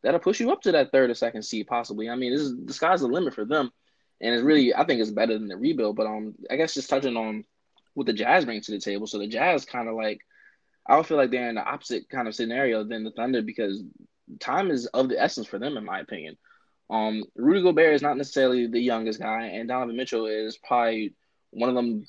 [0.01, 2.09] that'll push you up to that third or second seed possibly.
[2.09, 3.73] I mean, this is the sky's the limit for them,
[4.21, 5.97] and it's really I think it's better than the rebuild.
[5.97, 7.43] But um, I guess just touching on
[7.93, 9.05] what the Jazz bring to the table.
[9.05, 10.21] So the Jazz kind of like
[10.87, 13.83] I don't feel like they're in the opposite kind of scenario than the Thunder because
[14.39, 16.37] time is of the essence for them, in my opinion.
[16.89, 21.15] Um, Rudy Gobert is not necessarily the youngest guy, and Donovan Mitchell is probably
[21.49, 22.05] one of them.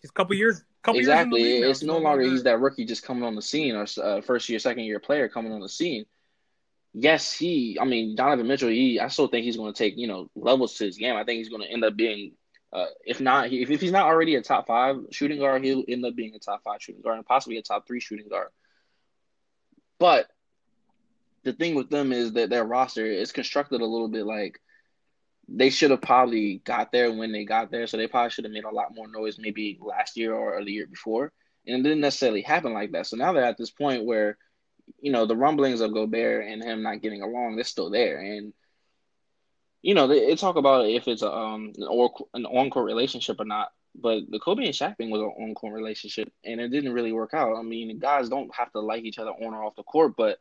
[0.00, 0.62] He's a couple years.
[0.84, 4.20] Couple exactly, it's no longer he's that rookie just coming on the scene or uh,
[4.20, 6.04] first year, second year player coming on the scene.
[6.92, 7.78] Yes, he.
[7.80, 8.68] I mean, Donovan Mitchell.
[8.68, 9.00] He.
[9.00, 11.16] I still think he's going to take you know levels to his game.
[11.16, 12.32] I think he's going to end up being
[12.74, 16.04] uh, if not, if, if he's not already a top five shooting guard, he'll end
[16.04, 18.48] up being a top five shooting guard and possibly a top three shooting guard.
[20.00, 20.26] But
[21.44, 24.60] the thing with them is that their roster is constructed a little bit like
[25.48, 27.86] they should have probably got there when they got there.
[27.86, 30.72] So they probably should have made a lot more noise maybe last year or the
[30.72, 31.32] year before.
[31.66, 33.06] And it didn't necessarily happen like that.
[33.06, 34.38] So now they're at this point where,
[35.00, 38.20] you know, the rumblings of Gobert and him not getting along, they're still there.
[38.20, 38.52] And
[39.84, 42.86] you know, they, they talk about if it's a, um an, or, an on court
[42.86, 43.68] relationship or not.
[43.94, 47.12] But the Kobe and Shaq thing was an on court relationship, and it didn't really
[47.12, 47.56] work out.
[47.56, 50.38] I mean, guys don't have to like each other on or off the court, but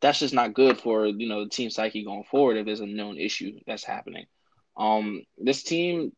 [0.00, 2.86] that's just not good for you know the team psyche going forward if there's a
[2.86, 4.26] known issue that's happening.
[4.76, 6.12] Um, this team,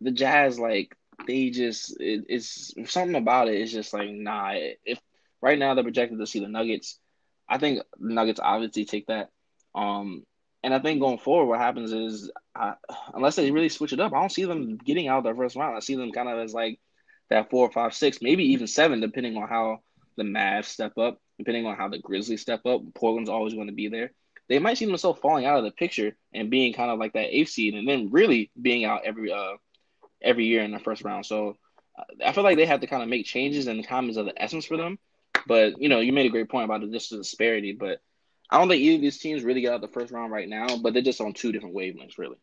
[0.00, 0.94] the Jazz, like
[1.26, 3.60] they just it, it's something about it.
[3.60, 4.52] It's just like nah.
[4.84, 5.00] If
[5.40, 6.98] right now they're projected to see the Nuggets,
[7.48, 9.30] I think the Nuggets obviously take that.
[9.74, 10.24] Um,
[10.62, 12.74] and I think going forward, what happens is, I,
[13.14, 15.56] unless they really switch it up, I don't see them getting out of their first
[15.56, 15.76] round.
[15.76, 16.78] I see them kind of as like
[17.30, 19.80] that four, five, six, maybe even seven, depending on how
[20.16, 22.82] the Mavs step up, depending on how the Grizzlies step up.
[22.94, 24.12] Portland's always going to be there.
[24.52, 27.34] They might see themselves falling out of the picture and being kind of like that
[27.34, 29.54] eighth seed, and then really being out every uh
[30.20, 31.24] every year in the first round.
[31.24, 31.56] So
[32.22, 34.42] I feel like they have to kind of make changes, and time is of the
[34.42, 34.98] essence for them.
[35.46, 38.02] But you know, you made a great point about the distance disparity, but
[38.50, 40.76] I don't think either of these teams really get out the first round right now,
[40.76, 42.36] but they're just on two different wavelengths, really.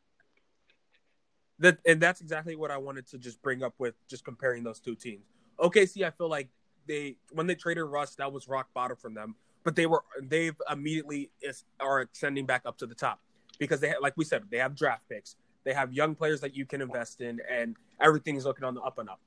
[1.59, 4.79] That and that's exactly what I wanted to just bring up with just comparing those
[4.79, 5.25] two teams.
[5.59, 6.49] OKC, I feel like
[6.87, 10.55] they when they traded Russ, that was rock bottom from them, but they were they've
[10.71, 13.19] immediately is, are ascending back up to the top
[13.57, 16.65] because they like we said they have draft picks, they have young players that you
[16.65, 19.19] can invest in, and everything is looking on the up and up.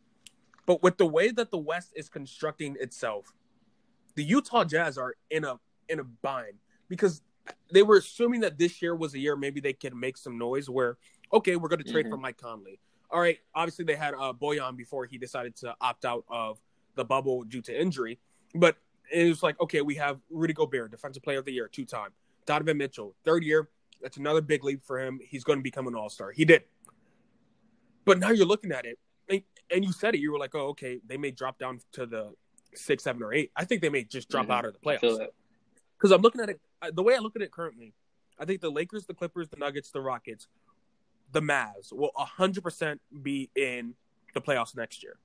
[0.67, 3.33] But with the way that the West is constructing itself,
[4.15, 7.23] the Utah Jazz are in a in a bind because
[7.73, 10.71] they were assuming that this year was a year maybe they could make some noise
[10.71, 10.97] where
[11.33, 12.15] okay we're going to trade mm-hmm.
[12.15, 12.79] for Mike Conley.
[13.11, 16.59] All right, obviously they had uh, Bojan before he decided to opt out of
[16.95, 18.19] the bubble due to injury,
[18.55, 18.77] but
[19.13, 22.11] it was like okay we have Rudy Gobert, defensive player of the year, two time.
[22.47, 23.69] Donovan Mitchell, third year.
[24.01, 25.21] That's another big leap for him.
[25.23, 26.33] He's going to become an all star.
[26.33, 26.65] He did.
[28.05, 28.99] But now you're looking at it,
[29.29, 30.19] and, and, you said it.
[30.19, 32.33] You were like, oh, okay, they may drop down to the
[32.75, 33.53] six, seven, or eight.
[33.55, 34.53] I think they may just drop mm-hmm.
[34.53, 35.29] out of the playoffs.
[35.97, 37.95] Because I'm looking at it the way I look at it currently,
[38.39, 40.49] I think the Lakers, the Clippers, the Nuggets, the Rockets,
[41.31, 43.95] the Mavs will 100% be in
[44.35, 45.17] the playoffs next year.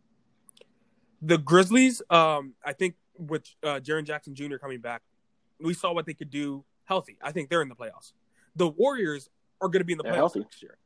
[1.22, 4.58] The Grizzlies, um, I think with uh, Jaren Jackson Jr.
[4.58, 5.02] coming back,
[5.60, 7.18] we saw what they could do healthy.
[7.22, 8.14] I think they're in the playoffs.
[8.56, 9.30] The Warriors
[9.62, 10.40] are going to be in the they're playoffs healthy.
[10.42, 10.78] next year.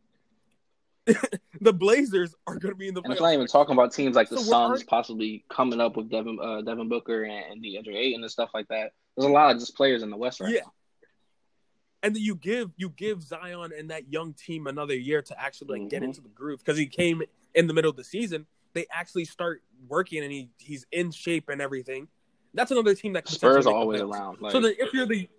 [1.62, 3.02] the Blazers are going to be in the.
[3.02, 3.06] Playoffs.
[3.06, 6.10] And it's not even talking about teams like the so Suns possibly coming up with
[6.10, 8.92] Devin uh, Devin Booker and DeAndre Ayton and stuff like that.
[9.18, 10.62] There's a lot of just players in the West right yeah.
[10.62, 10.74] now.
[12.04, 15.68] And then you give you give Zion and that young team another year to actually
[15.70, 15.90] like mm-hmm.
[15.90, 17.22] get into the groove because he came
[17.54, 18.46] in the middle of the season.
[18.74, 22.08] They actually start working and he he's in shape and everything.
[22.54, 24.42] That's another team that Spurs are always around.
[24.42, 24.52] Like...
[24.52, 25.30] So then if you're the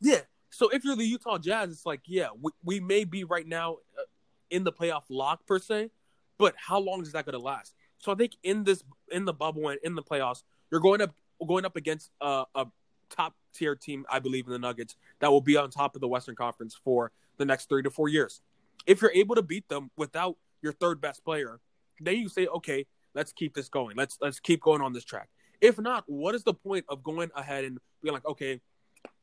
[0.00, 3.46] yeah, so if you're the Utah Jazz, it's like yeah, we, we may be right
[3.46, 4.02] now uh,
[4.50, 5.90] in the playoff lock per se,
[6.38, 7.74] but how long is that going to last?
[7.98, 11.14] So I think in this in the bubble and in the playoffs, you're going up
[11.46, 12.66] going up against uh, a
[13.10, 16.08] top tier team, I believe, in the Nuggets that will be on top of the
[16.08, 18.40] Western Conference for the next three to four years.
[18.86, 21.60] If you're able to beat them without your third best player,
[22.00, 23.96] then you say, okay, let's keep this going.
[23.96, 25.28] Let's let's keep going on this track.
[25.60, 28.60] If not, what is the point of going ahead and being like, okay,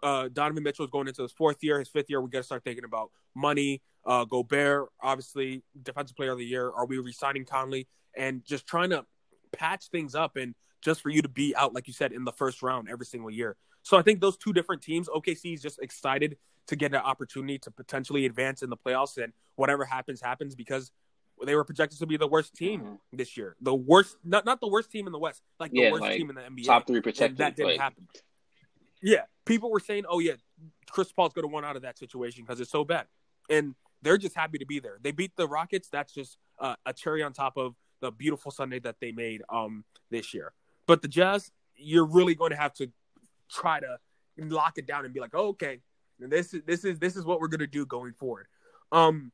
[0.03, 2.21] uh, Donovan Mitchell is going into his fourth year, his fifth year.
[2.21, 3.81] We got to start thinking about money.
[4.05, 6.69] Uh, Gobert, obviously, defensive player of the year.
[6.69, 9.05] Are we resigning Conley and just trying to
[9.51, 12.31] patch things up and just for you to be out, like you said, in the
[12.31, 13.55] first round every single year?
[13.81, 17.57] So I think those two different teams, OKC is just excited to get an opportunity
[17.59, 20.91] to potentially advance in the playoffs, and whatever happens, happens because
[21.43, 22.95] they were projected to be the worst team mm-hmm.
[23.13, 23.55] this year.
[23.61, 26.17] The worst, not not the worst team in the West, like the yeah, worst like
[26.17, 26.65] team in the NBA.
[26.65, 27.31] Top three protected.
[27.31, 27.79] And that didn't like...
[27.79, 28.07] happen.
[29.01, 30.33] Yeah, people were saying, "Oh yeah,
[30.89, 33.07] Chris Paul's going to want out of that situation because it's so bad,"
[33.49, 34.97] and they're just happy to be there.
[35.01, 35.89] They beat the Rockets.
[35.91, 39.83] That's just uh, a cherry on top of the beautiful sundae that they made um
[40.09, 40.53] this year.
[40.87, 42.91] But the Jazz, you're really going to have to
[43.49, 43.97] try to
[44.37, 45.81] lock it down and be like, oh, okay,
[46.19, 48.47] this is this is this is what we're gonna do going forward.
[48.91, 49.31] Um,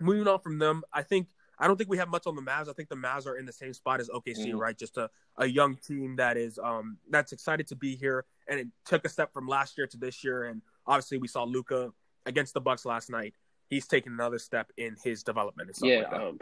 [0.00, 2.68] moving on from them, I think I don't think we have much on the Mavs.
[2.68, 4.58] I think the Mavs are in the same spot as OKC, mm.
[4.58, 4.76] right?
[4.76, 8.68] Just a, a young team that is um that's excited to be here, and it
[8.84, 10.44] took a step from last year to this year.
[10.44, 11.92] And obviously, we saw Luka
[12.26, 13.34] against the Bucks last night.
[13.68, 15.70] He's taken another step in his development.
[15.82, 16.02] yeah.
[16.02, 16.38] Like um,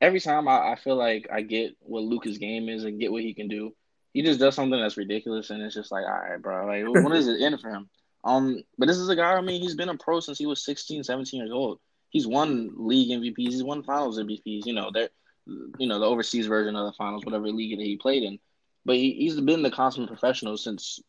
[0.00, 3.22] every time I, I feel like I get what Luka's game is and get what
[3.22, 3.74] he can do,
[4.12, 7.12] he just does something that's ridiculous, and it's just like, all right, bro, like when
[7.12, 7.88] is it in for him?
[8.22, 9.32] Um, but this is a guy.
[9.32, 11.80] I mean, he's been a pro since he was 16, 17 years old.
[12.10, 13.52] He's won league MVPs.
[13.52, 14.66] He's won Finals MVPs.
[14.66, 15.10] You know, they're,
[15.78, 18.38] you know, the overseas version of the Finals, whatever league that he played in.
[18.84, 21.00] But he, he's been the consummate professional since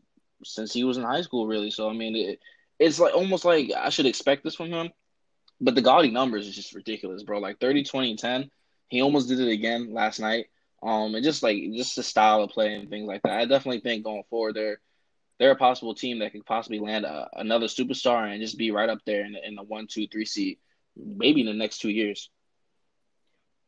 [0.44, 1.72] since he was in high school, really.
[1.72, 2.40] So I mean, it,
[2.80, 4.92] it's like almost like I should expect this from him.
[5.60, 7.40] But the gaudy numbers is just ridiculous, bro.
[7.40, 8.50] Like 30, 20, 10.
[8.90, 10.48] He almost did it again last night.
[10.84, 13.34] Um, and just like just the style of play and things like that.
[13.34, 14.80] I definitely think going forward, they're
[15.38, 18.90] they're a possible team that could possibly land a, another superstar and just be right
[18.90, 20.60] up there in the, in the one, two, three seed,
[20.96, 22.30] maybe in the next two years.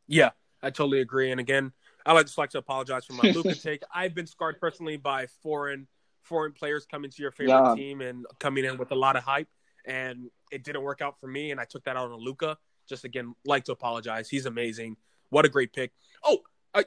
[0.08, 0.32] Yeah,
[0.62, 1.32] I totally agree.
[1.32, 1.72] And again,
[2.06, 3.84] I would just like to apologize for my Luka take.
[3.94, 5.88] I've been scarred personally by foreign
[6.22, 7.76] foreign players coming to your favorite yeah.
[7.76, 9.50] team and coming in with a lot of hype.
[9.86, 12.58] And it didn't work out for me, and I took that out on Luka.
[12.88, 14.30] Just again, like to apologize.
[14.30, 14.96] He's amazing.
[15.30, 15.92] What a great pick.
[16.24, 16.40] Oh,
[16.74, 16.86] I,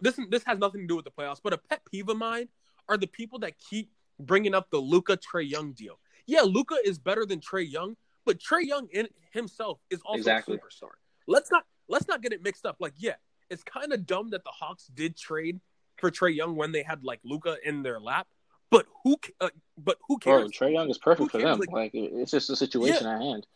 [0.00, 2.48] this this has nothing to do with the playoffs, but a pet peeve of mine
[2.88, 5.98] are the people that keep bringing up the Luka Trey Young deal.
[6.26, 10.56] Yeah, Luka is better than Trey Young, but Trae Young in himself is also exactly.
[10.56, 10.90] a superstar.
[11.26, 12.76] Let's not let's not get it mixed up.
[12.80, 13.14] Like, yeah,
[13.50, 15.60] it's kind of dumb that the Hawks did trade
[15.96, 18.26] for Trae Young when they had like Luka in their lap.
[18.70, 19.16] But who?
[19.40, 20.50] Uh, but who cares?
[20.50, 21.58] Trae Young is perfect for them.
[21.60, 23.14] Like, like, it's just a situation yeah.
[23.14, 23.46] at hand.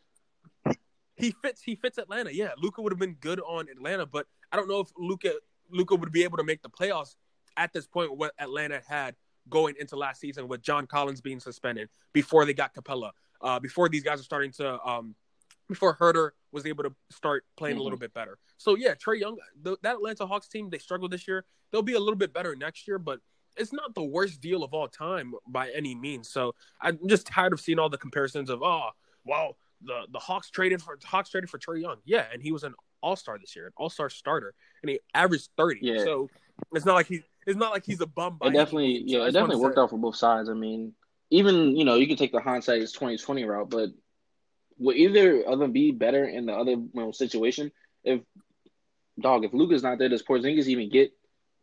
[1.16, 1.60] He fits.
[1.60, 2.32] He fits Atlanta.
[2.32, 5.32] Yeah, Luka would have been good on Atlanta, but I don't know if Luka
[5.70, 7.16] Luka would be able to make the playoffs
[7.56, 8.16] at this point.
[8.16, 9.16] What Atlanta had
[9.48, 13.88] going into last season with John Collins being suspended before they got Capela, uh, before
[13.88, 15.14] these guys are starting to um,
[15.68, 17.80] before Huerter was able to start playing mm-hmm.
[17.80, 18.38] a little bit better.
[18.56, 21.44] So yeah, Trae Young, the, that Atlanta Hawks team, they struggled this year.
[21.70, 23.20] They'll be a little bit better next year, but
[23.56, 26.28] it's not the worst deal of all time by any means.
[26.30, 28.90] So I'm just tired of seeing all the comparisons of oh,
[29.24, 32.64] well, the the Hawks traded for Hawks traded for Trae Young, yeah, and he was
[32.64, 35.80] an All Star this year, an All Star starter, and he averaged thirty.
[35.82, 35.98] Yeah.
[35.98, 36.28] So
[36.72, 38.38] it's not like he it's not like he's a bum.
[38.42, 39.82] it definitely, yeah, it definitely worked say.
[39.82, 40.48] out for both sides.
[40.48, 40.92] I mean,
[41.30, 43.90] even you know you can take the hindsight is twenty twenty route, but
[44.78, 47.72] would either of them be better in the other you know, situation?
[48.04, 48.20] If
[49.20, 51.12] dog, if Luka's not there, does Porzingis even get?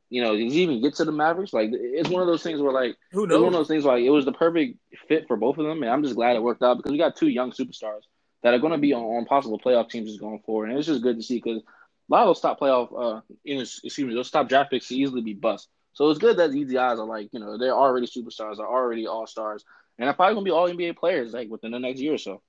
[0.09, 1.51] You know, does he even get to the Mavericks?
[1.51, 3.41] Like, it's one of those things where, like, who knows?
[3.41, 5.91] One of those things like it was the perfect fit for both of them, and
[5.91, 8.01] I'm just glad it worked out because we got two young superstars
[8.43, 10.87] that are going to be on, on possible playoff teams just going forward, and it's
[10.87, 14.29] just good to see because a lot of those top playoff, uh, excuse me, those
[14.29, 15.69] top draft picks easily be bust.
[15.95, 19.07] So it's good that these guys are like, you know, they're already superstars, they're already
[19.07, 19.63] all stars,
[19.97, 22.41] and they're probably gonna be all NBA players like within the next year or so.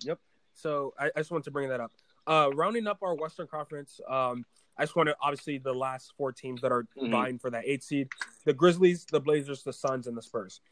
[0.00, 0.18] Yep.
[0.54, 1.92] So I, I just wanted to bring that up.
[2.26, 4.46] Uh, rounding up our Western Conference, um,
[4.78, 7.10] I just want to obviously the last four teams that are mm-hmm.
[7.10, 8.08] vying for that eight seed:
[8.46, 10.62] the Grizzlies, the Blazers, the Suns, and the Spurs.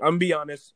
[0.00, 0.74] I'm gonna be honest.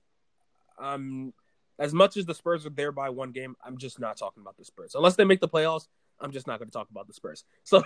[0.79, 1.35] Um,
[1.81, 4.57] as much as the Spurs are there by one game, I'm just not talking about
[4.57, 5.89] the Spurs unless they make the playoffs.
[6.21, 7.45] I'm just not going to talk about the Spurs.
[7.65, 7.83] So,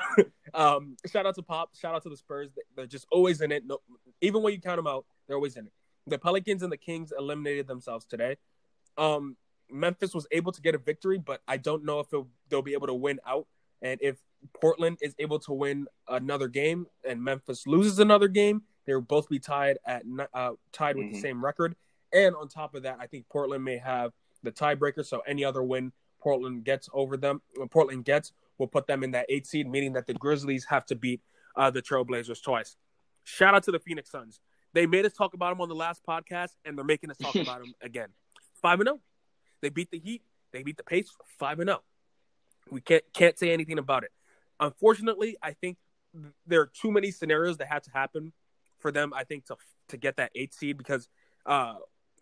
[0.55, 1.77] um, shout out to Pop.
[1.77, 2.51] Shout out to the Spurs.
[2.77, 3.64] They're just always in it.
[3.66, 3.79] No,
[4.20, 5.73] even when you count them out, they're always in it.
[6.07, 8.37] The Pelicans and the Kings eliminated themselves today.
[8.97, 9.37] Um,
[9.70, 12.07] Memphis was able to get a victory, but I don't know if
[12.49, 13.47] they'll be able to win out.
[13.83, 14.16] And if
[14.61, 19.29] Portland is able to win another game and Memphis loses another game, they will both
[19.29, 21.14] be tied at uh, tied with mm-hmm.
[21.14, 21.75] the same record.
[22.12, 25.05] And on top of that, I think Portland may have the tiebreaker.
[25.05, 25.92] So any other win
[26.25, 30.07] Portland gets over them, Portland gets will put them in that eight seed, meaning that
[30.07, 31.21] the Grizzlies have to beat
[31.55, 32.77] uh, the Trailblazers twice.
[33.25, 34.41] Shout out to the Phoenix Suns.
[34.73, 37.35] They made us talk about them on the last podcast, and they're making us talk
[37.37, 38.09] about them again.
[38.61, 38.97] Five and zero.
[38.99, 39.03] Oh.
[39.61, 40.23] They beat the Heat.
[40.53, 41.81] They beat the Pacers five and zero.
[41.81, 41.85] Oh.
[42.71, 44.11] We can't can't say anything about it.
[44.59, 45.77] Unfortunately, I think
[46.47, 48.33] there are too many scenarios that have to happen
[48.79, 49.13] for them.
[49.15, 49.57] I think to
[49.89, 51.09] to get that eight seed because,
[51.45, 51.75] uh,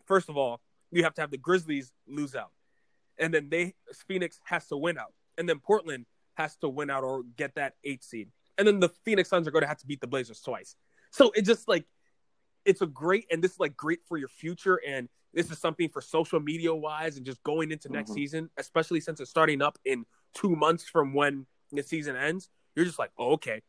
[0.07, 0.61] first of all,
[0.91, 2.51] you have to have the Grizzlies lose out,
[3.18, 3.75] and then they
[4.09, 7.75] Phoenix has to win out, and then Portland has to win out or get that
[7.85, 10.40] eight seed, and then the Phoenix Suns are going to have to beat the Blazers
[10.40, 10.77] twice.
[11.11, 11.87] So it just like
[12.64, 15.88] it's a great and this is like great for your future and this is something
[15.88, 18.16] for social media wise and just going into next mm-hmm.
[18.16, 22.51] season, especially since it's starting up in two months from when the season ends.
[22.77, 23.62] You're just like, oh, okay,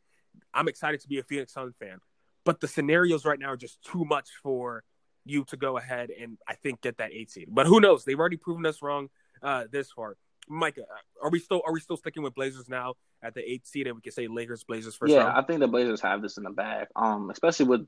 [0.53, 1.99] I'm excited to be a Phoenix Suns fan.
[2.45, 4.83] But the scenarios right now are just too much for
[5.25, 7.47] you to go ahead and I think get that eight seed.
[7.49, 8.03] But who knows?
[8.03, 9.09] They've already proven us wrong
[9.43, 10.15] uh, this far.
[10.49, 10.83] Mike, uh,
[11.21, 13.95] are we still are we still sticking with Blazers now at the eight seed, and
[13.95, 15.13] we can say Lakers Blazers first?
[15.13, 15.37] Yeah, round?
[15.37, 16.87] I think the Blazers have this in the bag.
[16.95, 17.87] Um, especially with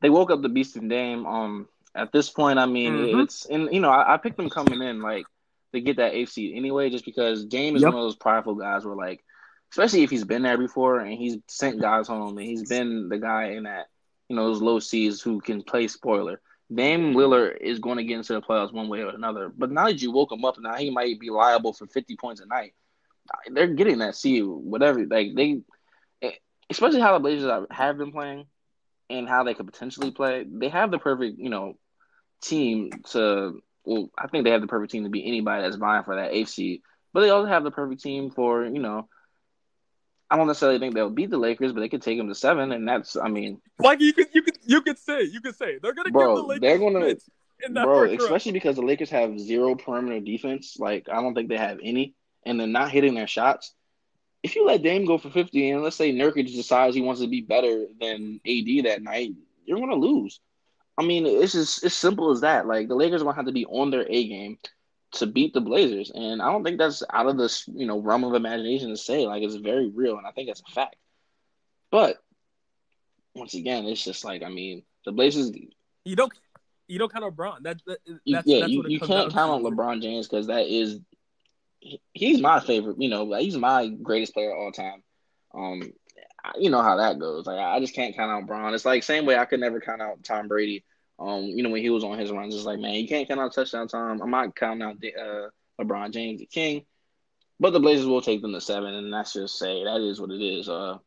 [0.00, 1.26] they woke up the beast in Dame.
[1.26, 3.20] Um, at this point, I mean, mm-hmm.
[3.20, 5.26] it's and you know, I, I, picked them coming in like
[5.72, 7.92] to get that eighth seed anyway, just because Dame is yep.
[7.92, 9.22] one of those prideful guys where like,
[9.72, 13.18] especially if he's been there before and he's sent guys home and he's been the
[13.18, 13.86] guy in that
[14.28, 16.40] you know those low seeds who can play spoiler.
[16.72, 19.50] Dame Lillard is going to get into the playoffs one way or another.
[19.56, 22.40] But now that you woke him up, now he might be liable for fifty points
[22.40, 22.74] a night.
[23.50, 25.04] They're getting that seed, whatever.
[25.06, 25.60] Like they,
[26.70, 28.46] especially how the Blazers have been playing
[29.10, 30.44] and how they could potentially play.
[30.46, 31.74] They have the perfect, you know,
[32.42, 33.60] team to.
[33.84, 36.32] Well, I think they have the perfect team to beat anybody that's vying for that
[36.32, 36.82] eighth seed.
[37.14, 39.08] But they also have the perfect team for you know.
[40.30, 42.72] I don't necessarily think they'll beat the Lakers, but they could take them to seven,
[42.72, 43.16] and that's.
[43.16, 46.10] I mean, like you could you could you could say you could say they're gonna
[46.10, 46.60] bro, give the Lakers.
[46.60, 47.14] They're gonna.
[47.84, 50.76] Bro, especially because the Lakers have zero perimeter defense.
[50.78, 52.14] Like I don't think they have any,
[52.44, 53.74] and they're not hitting their shots.
[54.42, 57.26] If you let Dame go for fifty, and let's say Nurkic decides he wants to
[57.26, 59.32] be better than AD that night,
[59.64, 60.40] you're gonna lose.
[60.96, 62.66] I mean, it's just as simple as that.
[62.66, 64.58] Like the Lakers are gonna have to be on their A game
[65.12, 68.24] to beat the Blazers, and I don't think that's out of this you know realm
[68.24, 69.26] of imagination to say.
[69.26, 70.96] Like it's very real, and I think that's a fact.
[71.90, 72.18] But
[73.34, 75.50] once again, it's just like I mean, The Blazers.
[76.04, 76.32] You don't
[76.88, 77.62] you don't count on LeBron.
[77.62, 81.00] That, that that's, yeah, that's you, you can't count on LeBron James because that is
[82.12, 83.00] he's my favorite.
[83.00, 85.02] You know, like, he's my greatest player of all time.
[85.54, 85.82] Um,
[86.44, 87.46] I- you know how that goes.
[87.46, 88.74] Like I just can't count out Bron.
[88.74, 90.84] It's like same way I could never count out Tom Brady.
[91.18, 93.40] Um, you know when he was on his runs, it's like man, you can't count
[93.40, 94.20] out touchdown time.
[94.20, 96.84] I'm not counting out the, uh, LeBron James, the king.
[97.60, 100.30] But the Blazers will take them to seven, and that's just say that is what
[100.30, 100.68] it is.
[100.68, 100.98] Uh,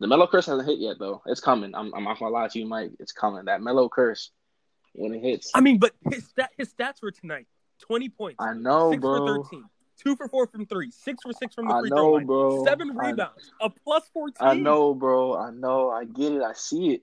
[0.00, 1.22] the Melo Curse hasn't hit yet though.
[1.26, 1.74] It's coming.
[1.74, 2.92] I'm, I'm not gonna lie to you, Mike.
[2.98, 3.44] It's coming.
[3.44, 4.30] That Melo Curse
[4.94, 5.52] when it hits.
[5.54, 7.46] I mean, but his stat, his stats were tonight:
[7.78, 9.18] twenty points, I know, six bro.
[9.18, 9.64] for thirteen,
[10.02, 12.26] two for four from three, six for six from the I free know, throw line,
[12.26, 12.64] bro.
[12.64, 14.48] seven rebounds, a plus fourteen.
[14.48, 15.36] I know, bro.
[15.36, 15.90] I know.
[15.90, 16.42] I get it.
[16.42, 17.02] I see it.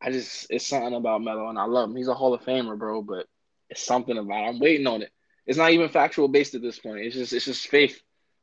[0.00, 1.96] I just it's something about Melo, and I love him.
[1.96, 3.02] He's a Hall of Famer, bro.
[3.02, 3.26] But
[3.68, 4.44] it's something about.
[4.44, 4.48] It.
[4.48, 5.10] I'm waiting on it.
[5.46, 7.00] It's not even factual based at this point.
[7.00, 8.00] It's just it's just faith.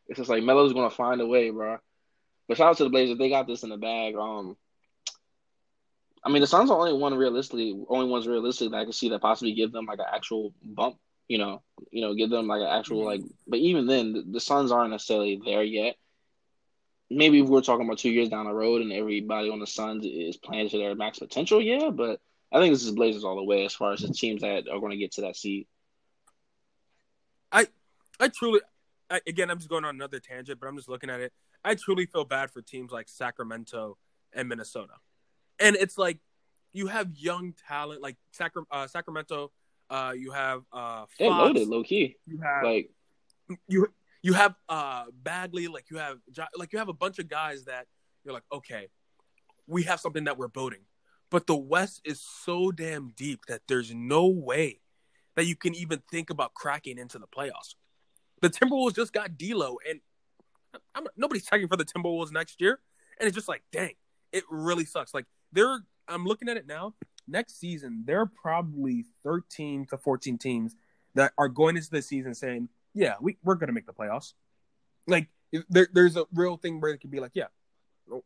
[0.08, 1.78] It's just like Melo's gonna find a way, bro.
[2.48, 3.18] But shout out to the Blazers.
[3.18, 4.16] They got this in the bag.
[4.16, 4.58] Um,
[6.24, 9.10] I mean the Suns are only one realistically, only ones realistic that I can see
[9.10, 10.98] that possibly give them like an actual bump.
[11.28, 13.06] You know, you know, give them like an actual Mhm.
[13.06, 13.22] like.
[13.48, 15.96] But even then, the, the Suns aren't necessarily there yet
[17.10, 20.06] maybe if we're talking about two years down the road and everybody on the Suns
[20.06, 21.90] is playing to their max potential, yeah.
[21.90, 22.20] But
[22.52, 24.80] I think this is Blazers all the way as far as the teams that are
[24.80, 25.68] going to get to that seed.
[27.52, 27.68] I
[28.20, 28.62] I truly,
[29.10, 31.34] I, again, I'm just going on another tangent, but I'm just looking at it.
[31.64, 33.98] I truly feel bad for teams like Sacramento
[34.34, 34.94] and Minnesota,
[35.60, 36.20] and it's like
[36.74, 39.52] you have young talent like Sacra- uh, Sacramento.
[39.90, 42.18] Uh, you have uh, They're loaded, low key.
[42.26, 42.90] You have Like
[43.68, 43.88] you
[44.26, 46.18] you have uh Bagley, like you have
[46.58, 47.86] like you have a bunch of guys that
[48.24, 48.88] you're like, okay,
[49.68, 50.80] we have something that we're building.
[51.30, 54.80] But the West is so damn deep that there's no way
[55.36, 57.76] that you can even think about cracking into the playoffs.
[58.42, 60.00] The Timberwolves just got D'Lo, and
[60.96, 62.80] I'm, nobody's checking for the Timberwolves next year.
[63.20, 63.94] And it's just like, dang,
[64.32, 65.14] it really sucks.
[65.14, 66.96] Like they're, I'm looking at it now.
[67.28, 70.76] Next season, there are probably 13 to 14 teams
[71.14, 74.34] that are going into the season saying, yeah, we, we're going to make the playoffs.
[75.06, 75.28] Like,
[75.70, 77.48] there, there's a real thing where it could be like, yeah,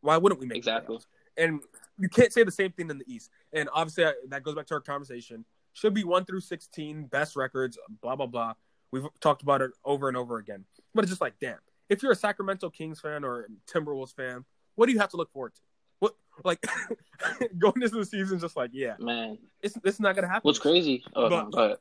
[0.02, 1.00] why wouldn't we make Exactly.
[1.38, 1.62] And
[1.98, 3.30] you can't say the same thing in the East.
[3.54, 5.46] And obviously, I, that goes back to our conversation.
[5.74, 8.54] Should be 1 through 16, best records, blah, blah, blah.
[8.92, 10.66] We've talked about it over and over again.
[10.94, 11.60] But it's just like, damn,
[11.90, 14.46] if you're a Sacramento Kings fan or Timberwolves fan,
[14.76, 15.62] what do you have to look forward to?
[16.00, 16.66] What, like,
[17.58, 20.42] going into the season, just like, yeah, man, it's, is not going to happen.
[20.44, 21.04] what's crazy?
[21.16, 21.78] Oh, But- no, go ahead.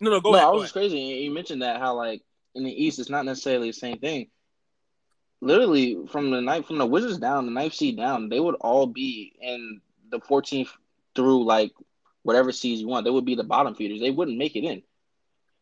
[0.00, 0.48] No, no, go no, ahead.
[0.48, 0.98] I was just crazy.
[0.98, 2.22] You mentioned that how like
[2.54, 4.28] in the East, it's not necessarily the same thing.
[5.40, 8.86] Literally, from the night from the Wizards down, the ninth seed down, they would all
[8.86, 9.80] be in
[10.10, 10.68] the 14th
[11.14, 11.72] through like
[12.22, 13.04] whatever seeds you want.
[13.04, 14.00] They would be the bottom feeders.
[14.00, 14.82] They wouldn't make it in.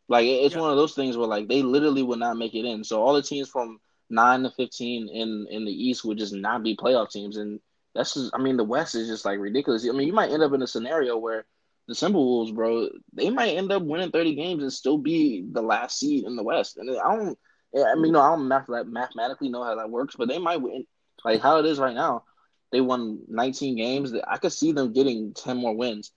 [0.08, 0.60] Like it's Yeah.
[0.60, 2.84] one of those things where like they literally would not make it in.
[2.84, 3.80] So all the teams from
[4.10, 7.60] nine to 15 in in the East would just not be playoff teams, and
[7.94, 8.30] that's just.
[8.34, 9.86] I mean, the West is just like ridiculous.
[9.88, 11.44] I mean, you might end up in a scenario where
[11.88, 15.98] the Timberwolves, bro, they might end up winning 30 games and still be the last
[15.98, 16.76] seed in the West.
[16.76, 17.38] And I don't,
[17.76, 20.58] I mean, you know, I don't math- mathematically know how that works, but they might
[20.58, 20.84] win.
[21.24, 22.24] Like how it is right now,
[22.70, 24.12] they won 19 games.
[24.26, 26.12] I could see them getting 10 more wins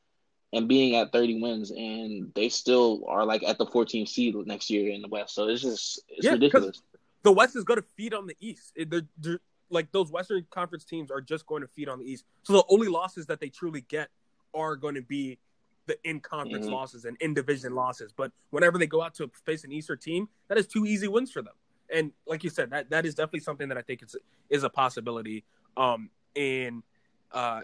[0.54, 4.70] and being at 30 wins, and they still are like at the 14th seed next
[4.70, 5.36] year in the West.
[5.36, 6.82] So it's just, it's Yeah, ridiculous.
[7.24, 8.74] the West is going to feed on the East.
[8.76, 9.42] They're, they're-
[9.72, 12.24] like those Western Conference teams are just going to feed on the East.
[12.44, 14.10] So the only losses that they truly get
[14.54, 15.40] are going to be
[15.86, 16.72] the in conference Mhm.
[16.72, 18.12] losses and in division losses.
[18.12, 21.32] But whenever they go out to face an Eastern team, that is two easy wins
[21.32, 21.54] for them.
[21.90, 24.16] And like you said, that that is definitely something that I think is
[24.50, 25.44] is a possibility
[25.78, 26.84] um in
[27.32, 27.62] uh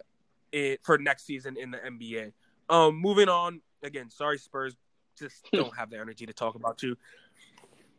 [0.52, 2.34] it, for next season in the NBA.
[2.70, 4.76] Um moving on again, sorry Spurs
[5.18, 6.98] just don't have the energy to talk about you.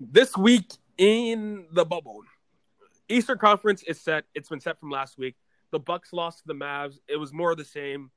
[0.01, 2.23] This week in the bubble,
[3.09, 4.25] Eastern Conference is set.
[4.35, 5.37] It's been set from last week.
[5.71, 6.99] The Bucks lost to the Mavs.
[7.09, 8.11] It was more of the same.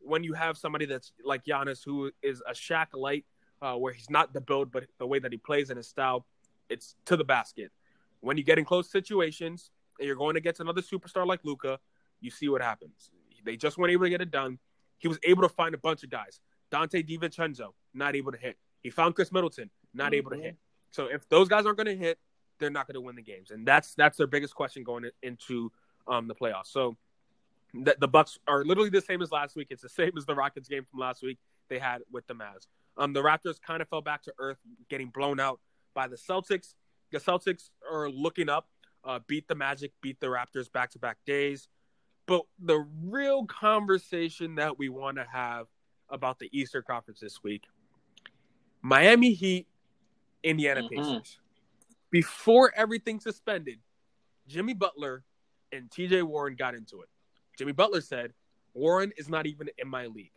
[0.00, 3.24] When you have somebody that's like Giannis, who is a Shaq light,
[3.60, 6.26] uh, where he's not the build, but the way that he plays and his style,
[6.68, 7.72] it's to the basket.
[8.20, 11.78] When you get in close situations and you're going against another superstar like Luka,
[12.20, 13.10] you see what happens.
[13.44, 14.58] They just weren't able to get it done.
[14.98, 16.40] He was able to find a bunch of guys.
[16.70, 18.58] Donte DiVincenzo, not able to hit.
[18.82, 20.42] He found Khris Middleton, not able to Mhm.
[20.42, 20.56] hit.
[20.90, 22.18] So if those guys aren't going to hit,
[22.58, 25.70] they're not going to win the games, and that's that's their biggest question going into
[26.08, 26.66] um, the playoffs.
[26.66, 26.96] So
[27.74, 29.68] the, the Bucks are literally the same as last week.
[29.70, 31.38] It's the same as the Rockets game from last week
[31.68, 32.66] they had with the Mavs.
[32.96, 34.58] Um, the Raptors kind of fell back to earth,
[34.88, 35.60] getting blown out
[35.94, 36.74] by the Celtics.
[37.12, 38.68] The Celtics are looking up,
[39.04, 41.68] uh, beat the Magic, beat the Raptors back to back days.
[42.26, 45.66] But the real conversation that we want to have
[46.10, 47.64] about the Eastern Conference this week
[48.82, 49.66] Miami Heat,
[50.42, 50.90] Indiana Mhm.
[50.90, 51.40] Pacers.
[52.10, 53.80] Before everything suspended,
[54.46, 55.24] Jimmy Butler
[55.72, 57.08] and TJ Warren got into it.
[57.58, 58.32] Jimmy Butler said,
[58.72, 60.30] Warren is not even in my league.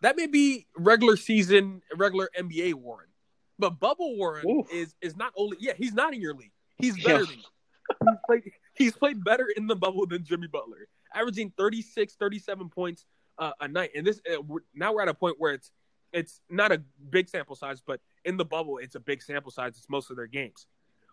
[0.00, 3.08] That may be regular season, regular NBA Warren,
[3.58, 4.66] but Bubble Warren Oof.
[4.72, 6.52] is is not only yeah he's not in your league.
[6.76, 7.26] He's better Yeah.
[7.26, 7.44] than you.
[8.00, 13.04] He's played, he's played better in the bubble than Jimmy Butler, averaging 36, 37 points
[13.38, 13.90] uh, a night.
[13.94, 15.70] And this uh, we're, now we're at a point where it's
[16.12, 19.72] it's not a big sample size, but in the bubble it's a big sample size.
[19.76, 20.66] It's most of their games.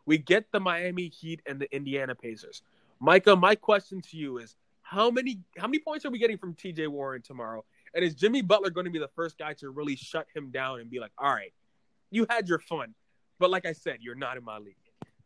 [0.06, 2.64] We get the Miami Heat and the Indiana Pacers.
[3.00, 4.56] Micah, my question to you is
[4.92, 7.64] how many how many points are we getting from TJ Warren tomorrow?
[7.96, 10.82] And is Jimmy Butler going to be the first guy to really shut him down
[10.82, 11.54] and be like, "All right,
[12.10, 12.94] you had your fun,
[13.40, 14.76] but like I said, you're not in my league."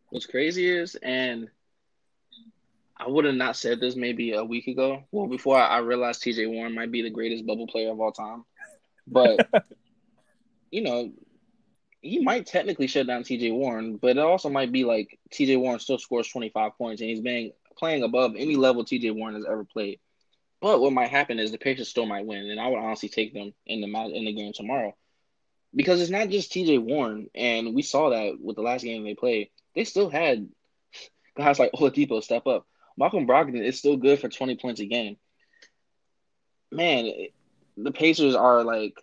[0.10, 1.50] What's crazy is, and
[2.96, 5.04] I would have not said this maybe a week ago.
[5.12, 8.12] Well, before I, I realized TJ Warren might be the greatest bubble player of all
[8.12, 8.46] time.
[9.08, 9.50] But,
[10.72, 11.12] you know,
[12.02, 15.80] he might technically shut down TJ Warren, but it also might be like TJ Warren
[15.80, 19.64] still scores 25 points and he's been playing above any level TJ Warren has ever
[19.64, 20.00] played.
[20.62, 23.34] But what might happen is the Pacers still might win, and I would honestly take
[23.34, 24.96] them in the in the game tomorrow.
[25.76, 29.14] Because it's not just TJ Warren, and we saw that with the last game they
[29.14, 29.50] played.
[29.76, 30.48] They still had
[31.38, 32.66] guys like Oladipo step up.
[32.98, 35.18] Malcolm Brogdon is still good for 20 points a game.
[36.72, 37.12] Man,
[37.78, 38.94] the Pacers are like,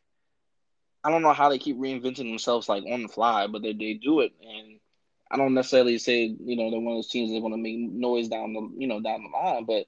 [1.05, 3.95] I don't know how they keep reinventing themselves like on the fly, but they, they
[3.95, 4.33] do it.
[4.41, 4.81] And
[5.33, 7.79] I don't necessarily say, you know, they're one of those teams that want to make
[7.79, 9.87] noise down the, you know, down the line, but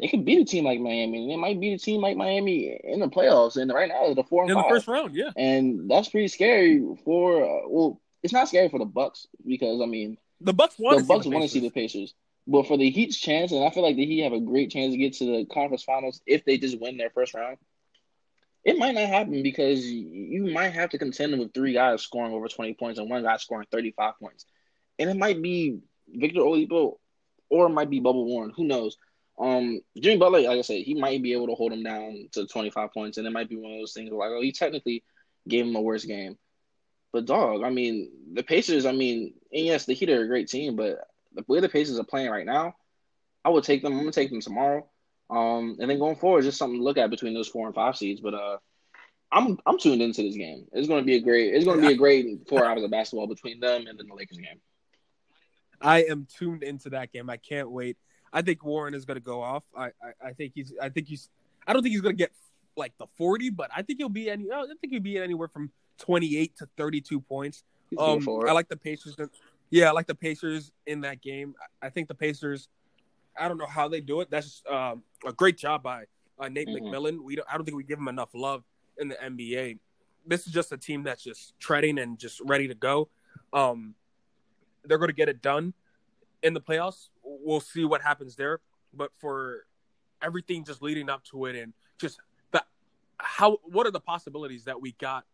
[0.00, 1.22] they could beat a team like Miami.
[1.22, 3.56] And they might beat a team like Miami in the playoffs.
[3.56, 5.30] And right now, they're the four In the first round, yeah.
[5.36, 9.86] and that's pretty scary for uh, well it's not scary for the bucks because i
[9.86, 11.92] mean The Bucks want the to bucks see the want to see the Pacers.
[11.92, 12.14] pacers
[12.46, 14.92] but for the heat's chance and i feel like the heat have a great chance
[14.92, 17.58] to get to the conference finals if they just win their first round
[18.64, 22.48] it might not happen because you might have to contend with three guys scoring over
[22.48, 24.44] 20 points and one guy scoring 35 points
[24.98, 25.78] and it might be
[26.08, 26.98] victor oladipo
[27.50, 28.96] or it might be bubble warren who knows
[29.38, 32.46] um, Jimmy Butler, like I said, he might be able to hold him down to
[32.46, 35.04] 25 points, and it might be one of those things where, like, oh, he technically
[35.46, 36.36] gave him a worse game.
[37.12, 40.48] But dog, I mean, the Pacers, I mean, and yes, the Heat are a great
[40.48, 42.74] team, but the way the Pacers are playing right now,
[43.44, 43.92] I would take them.
[43.92, 44.86] I'm gonna take them tomorrow.
[45.30, 47.96] Um, and then going forward, just something to look at between those four and five
[47.96, 48.20] seeds.
[48.20, 48.58] But uh,
[49.30, 50.66] I'm I'm tuned into this game.
[50.72, 51.54] It's gonna be a great.
[51.54, 54.38] It's gonna be a great four hours of basketball between them and then the Lakers
[54.38, 54.60] game.
[55.80, 57.30] I am tuned into that game.
[57.30, 57.96] I can't wait.
[58.32, 59.62] I think Warren is going to go off.
[59.76, 60.72] I, I, I think he's.
[60.80, 61.28] I think he's.
[61.66, 62.32] I don't think he's going to get
[62.76, 64.50] like the forty, but I think he'll be any.
[64.52, 67.64] I think he'll be anywhere from twenty eight to thirty two points.
[67.96, 68.26] Um.
[68.46, 69.16] I like the Pacers.
[69.70, 71.54] Yeah, I like the Pacers in that game.
[71.82, 72.68] I think the Pacers.
[73.38, 74.30] I don't know how they do it.
[74.30, 76.04] That's just, um, a great job by
[76.40, 76.80] uh, Nate Mhm.
[76.82, 77.20] McMillan.
[77.22, 78.64] We don't, I don't think we give him enough love
[78.98, 79.78] in the NBA.
[80.26, 83.08] This is just a team that's just treading and just ready to go.
[83.52, 83.94] Um,
[84.84, 85.74] they're going to get it done
[86.42, 87.08] in the playoffs.
[87.22, 88.60] We'll see what happens there.
[88.94, 89.66] But for
[90.22, 92.18] everything just leading up to it and just
[92.52, 92.64] the
[93.18, 95.24] how what are the possibilities that we got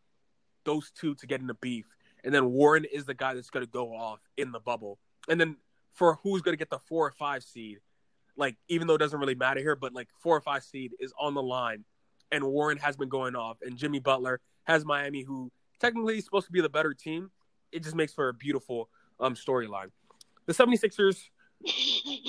[0.65, 1.87] those two to get in the beef
[2.23, 4.99] and then Warren is the guy that's going to go off in the bubble.
[5.29, 5.57] And then
[5.93, 7.81] for who's going to get the 4 or 5 seed,
[8.37, 11.13] like even though it doesn't really matter here, but like 4 or 5 seed is
[11.19, 11.85] on the line
[12.33, 16.47] and Warren has been going off and Jimmy Butler has Miami who technically is supposed
[16.47, 17.31] to be the better team.
[17.73, 18.89] It just makes for a beautiful
[19.21, 19.91] um storyline.
[20.47, 21.19] The 76ers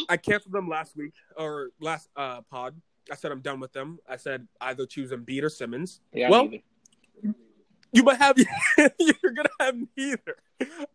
[0.09, 2.79] I canceled them last week or last uh pod.
[3.11, 3.99] I said I'm done with them.
[4.09, 6.01] I said either choose Embiid or Simmons.
[6.13, 6.49] Yeah, well,
[7.91, 8.37] you might have
[8.77, 10.37] you're gonna have neither.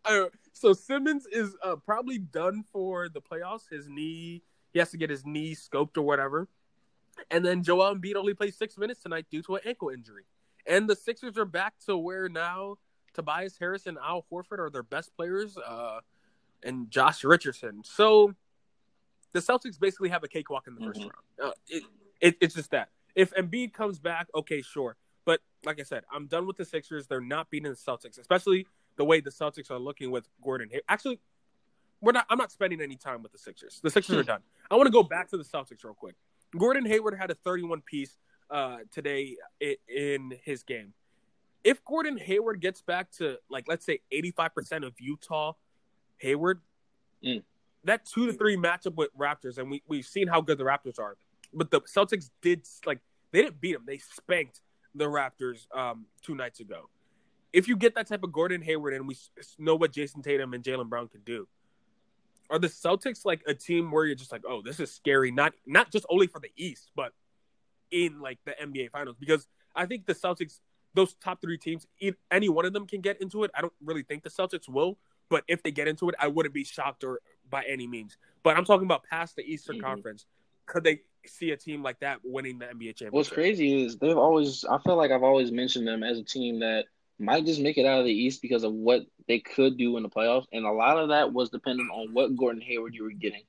[0.05, 3.69] Uh, so Simmons is uh, probably done for the playoffs.
[3.69, 4.43] His knee,
[4.73, 6.47] he has to get his knee scoped or whatever.
[7.29, 10.23] And then Joel Embiid only plays six minutes tonight due to an ankle injury.
[10.65, 12.77] And the Sixers are back to where now
[13.13, 15.99] Tobias Harris and Al Horford are their best players, uh,
[16.63, 17.81] and Josh Richardson.
[17.83, 18.33] So
[19.33, 21.11] the Celtics basically have a cakewalk in the 1st Mhm.
[21.11, 21.13] round.
[21.41, 21.83] Uh, it,
[22.21, 22.89] it, it's just that.
[23.15, 24.95] If Embiid comes back, okay, sure.
[25.25, 27.07] But like I said, I'm done with the Sixers.
[27.07, 30.69] They're not beating the Celtics, especially the way the Celtics are looking with Gordon.
[30.87, 31.19] Actually,
[32.01, 32.25] we're not.
[32.29, 33.79] I'm not spending any time with the Sixers.
[33.83, 34.41] The Sixers are done.
[34.69, 36.15] I want to go back to the Celtics real quick.
[36.57, 38.17] Gordon Hayward had a 31 piece
[38.49, 39.37] uh, today
[39.87, 40.93] in his game.
[41.63, 45.53] If Gordon Hayward gets back to like let's say 85% of Utah
[46.17, 46.61] Hayward,
[47.23, 47.43] Mm.
[47.83, 50.97] that two to three matchup with Raptors, and we we've seen how good the Raptors
[50.99, 51.17] are.
[51.53, 52.99] But the Celtics did like
[53.31, 54.61] they didn't beat them; they spanked
[54.95, 56.89] the Raptors um, two nights ago.
[57.53, 59.15] If you get that type of Gordon Hayward, and we
[59.59, 61.47] know what Jayson Tatum and Jaylen Brown can do,
[62.51, 65.31] are the Celtics like a team where you're just like, oh, this is scary?
[65.31, 67.13] Not not just only for the East, but
[67.89, 70.59] in like the NBA Finals because I think the Celtics,
[70.93, 71.87] those top three teams,
[72.29, 73.51] any one of them can get into it.
[73.55, 74.97] I don't really think the Celtics will,
[75.29, 78.17] but if they get into it, I wouldn't be shocked or by any means.
[78.43, 79.83] But I'm talking about past the Eastern Mhm.
[79.83, 80.25] Conference.
[80.65, 83.13] Could they see a team like that winning the NBA championship.
[83.13, 84.65] What's crazy is they've always.
[84.65, 86.85] I feel like I've always mentioned them as a team that
[87.21, 90.03] might just make it out of the East because of what they could do in
[90.03, 93.11] the playoffs, and a lot of that was dependent on what Gordon Hayward you were
[93.11, 93.43] getting.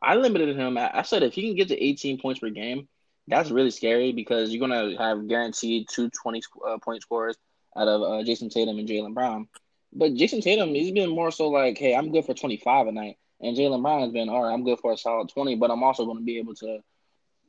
[0.00, 0.78] I limited him.
[0.78, 2.88] I said if he can get to 18 points per game,
[3.26, 7.36] that's really scary because you're gonna have guaranteed two 20 uh, point scorers
[7.76, 9.48] out of uh, Jayson Tatum and Jaylen Brown.
[9.92, 13.16] But Jayson Tatum, he's been more so like, hey, I'm good for 25 a night.
[13.40, 15.82] And Jaylen Brown has been, all right, I'm good for a solid 20, but I'm
[15.82, 16.80] also going to be able to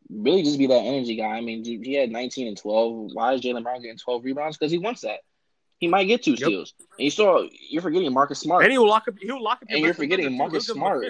[0.10, 1.38] really just be that energy guy.
[1.38, 3.12] I mean, he had 19 and 12.
[3.14, 4.58] Why is Jaylen Brown getting 12 rebounds?
[4.58, 5.20] Because he wants that.
[5.80, 6.40] He might get two yep.
[6.40, 6.74] steals.
[6.78, 8.64] And you saw, you're forgetting Marcus Smart.
[8.64, 9.16] And he'll lock up.
[9.20, 9.70] He'll lock up.
[9.70, 11.06] And you're forgetting Marcus Smart.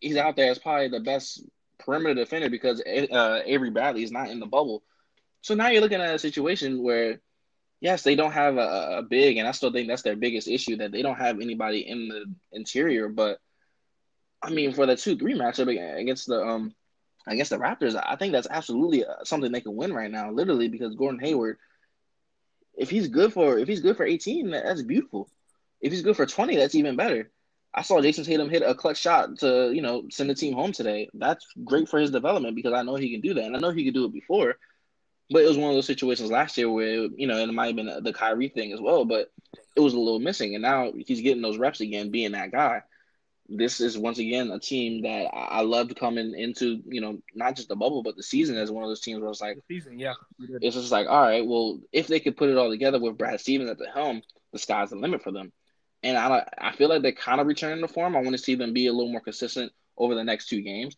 [0.00, 1.44] He's out there as probably the best
[1.78, 4.82] perimeter defender because uh, Avery Bradley is not in the bubble.
[5.42, 7.20] So now you're looking at a situation where
[7.84, 10.76] yes, they don't have a, a, big, and I still think that's their biggest issue
[10.76, 13.10] that they don't have anybody in the interior.
[13.10, 13.38] But
[14.42, 16.74] I mean, for the two three matchup against the um
[17.26, 20.68] against the Raptors, I think that's absolutely uh, something they can win right now, literally
[20.68, 21.58] because Gordon Hayward,
[22.76, 25.28] if he's good for if he's good for eighteen, that's beautiful.
[25.80, 27.30] If he's good for twenty, that's even better.
[27.76, 30.72] I saw Jayson Tatum hit a clutch shot to you know send the team home
[30.72, 31.08] today.
[31.14, 33.70] That's great for his development because I know he can do that, and I know
[33.70, 34.56] he could do it before.
[35.30, 37.68] But it was one of those situations last year where you know, and it might
[37.68, 39.32] have been the Kyrie thing as well, but
[39.74, 40.54] it was a little missing.
[40.54, 42.82] And now he's getting those reps again, being that guy.
[43.48, 47.68] This is once again a team that I loved coming into, you know, not just
[47.68, 49.98] the bubble, but the season as one of those teams where it's like, the season,
[49.98, 53.18] yeah, it's just like, all right, well, if they could put it all together with
[53.18, 54.22] Brad Stevens at the helm,
[54.52, 55.52] the sky's the limit for them.
[56.02, 58.16] And I, I feel like they're kind of returning to form.
[58.16, 60.96] I want to see them be a little more consistent over the next two games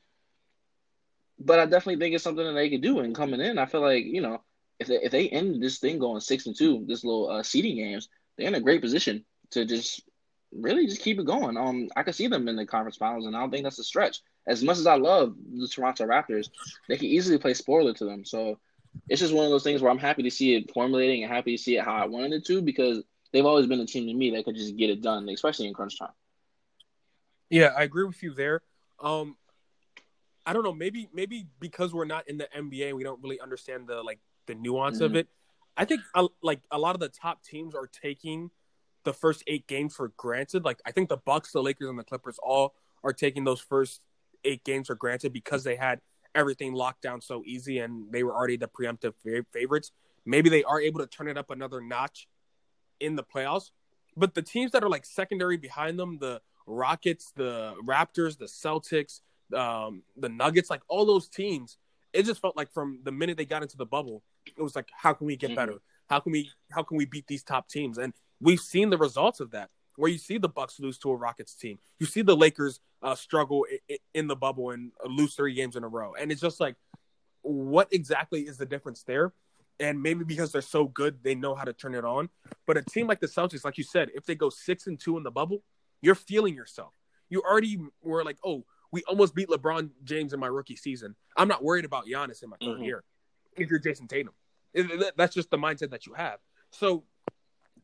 [1.38, 3.01] but I definitely think it's something that they could do.
[3.01, 4.42] And coming in, I feel like you know
[4.78, 7.76] if they, if they end this thing going six and two, this little uh, seeding
[7.76, 10.03] games, they're in a great position to just
[10.61, 11.57] really just keep it going.
[11.57, 13.85] Um, I could see them in the conference finals, and I don't think that's a
[13.85, 14.21] stretch.
[14.47, 16.51] As much as I love the Toronto Raptors,
[16.89, 18.25] they can easily play spoiler to them.
[18.25, 18.59] So
[19.09, 21.57] it's just one of those things where I'm happy to see it formulating and happy
[21.57, 23.03] to see it how I wanted it to because
[23.33, 25.75] they've always been a team to me that could just get it done, especially in
[25.75, 26.13] crunch time.
[27.51, 28.63] Yeah, I agree with you there.
[29.01, 29.37] Um,
[30.45, 30.73] I don't know.
[30.73, 34.55] Maybe maybe because we're not in the NBA, we don't really understand the like the
[34.55, 35.05] nuance mm-hmm.
[35.07, 35.29] of it.
[35.77, 38.51] I think uh, like a lot of the top teams are taking
[39.07, 40.65] the first eight games for granted.
[40.65, 44.03] Like I think the Bucks, the Lakers, and the Clippers all are taking those first
[44.45, 46.03] eight games for granted because they had
[46.35, 49.15] everything locked down so easy and they were already the preemptive
[49.53, 49.93] favorites.
[50.27, 52.29] Maybe they are able to turn it up another notch
[53.01, 53.71] in the playoffs.
[54.17, 59.21] But the teams that are like secondary behind them, the Rockets, the Raptors, the Celtics,
[59.57, 61.79] um, the Nuggets, like all those teams,
[62.13, 64.89] it just felt like from the minute they got into the bubble, it was like,
[64.93, 65.57] how can we get mm-hmm.
[65.57, 65.75] better?
[66.09, 67.99] How can we how can we beat these top teams?
[67.99, 69.70] And we've seen the results of that.
[69.97, 73.14] Where you see the Bucks lose to a Rockets team, you see the Lakers uh,
[73.14, 76.61] struggle in, in the bubble and lose three games in a row, and it's just
[76.61, 76.76] like,
[77.47, 79.32] what exactly is the difference there?
[79.78, 82.28] And maybe because they're so good, they know how to turn it on.
[82.66, 85.16] But a team like the Celtics, like you said, if they go six and two
[85.16, 85.62] in the bubble,
[86.01, 86.93] you're feeling yourself.
[87.28, 91.14] You already were like, oh, we almost beat LeBron James in my rookie season.
[91.37, 92.82] I'm not worried about Giannis in my 3rd mm-hmm.
[92.84, 93.05] year.
[93.57, 94.32] If you're Jayson Tatum,
[95.16, 96.39] that's just the mindset that you have.
[96.70, 97.05] So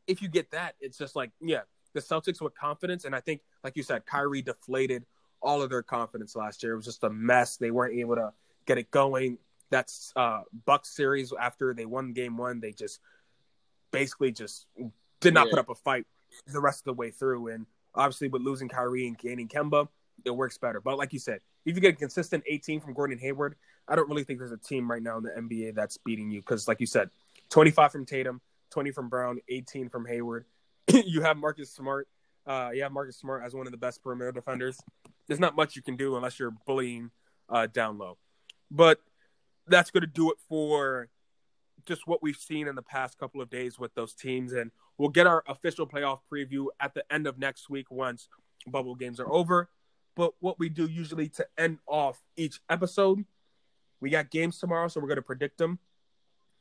[0.06, 1.60] if you get that, it's just like, yeah,
[1.94, 5.04] the Celtics with confidence, and I think, like you said, Kyrie deflated
[5.42, 6.72] all of their confidence last year.
[6.72, 7.56] It was just a mess.
[7.56, 8.32] They weren't able to
[8.66, 9.38] get it going.
[9.70, 13.00] That's uh Bucks series after they won game one, they just
[13.90, 14.66] basically just
[15.20, 15.50] did not yeah.
[15.50, 16.06] put up a fight
[16.46, 17.48] the rest of the way through.
[17.48, 19.88] And obviously with losing Kyrie and gaining Kemba,
[20.24, 20.80] it works better.
[20.80, 23.56] But like you said, if you get a consistent 18 from Gordon Hayward,
[23.88, 26.40] I don't really think there's a team right now in the NBA that's beating you
[26.40, 27.10] because, like you said,
[27.50, 28.40] 25 from Tatum,
[28.72, 30.46] 20 from Brown, 18 from Hayward.
[30.88, 32.08] you have Marcus Smart.
[32.44, 34.80] Uh, you have Marcus Smart as one of the best perimeter defenders.
[35.28, 37.10] There's not much you can do unless you're bullying
[37.48, 38.18] uh, down low.
[38.70, 38.98] But
[39.68, 41.08] that's going to do it for
[41.86, 44.52] just what we've seen in the past couple of days with those teams.
[44.52, 48.28] And we'll get our official playoff preview at the end of next week once
[48.66, 49.68] bubble games are over.
[50.14, 53.24] But what we do usually to end off each episode,
[54.00, 55.78] we got games tomorrow, so we're going to predict them.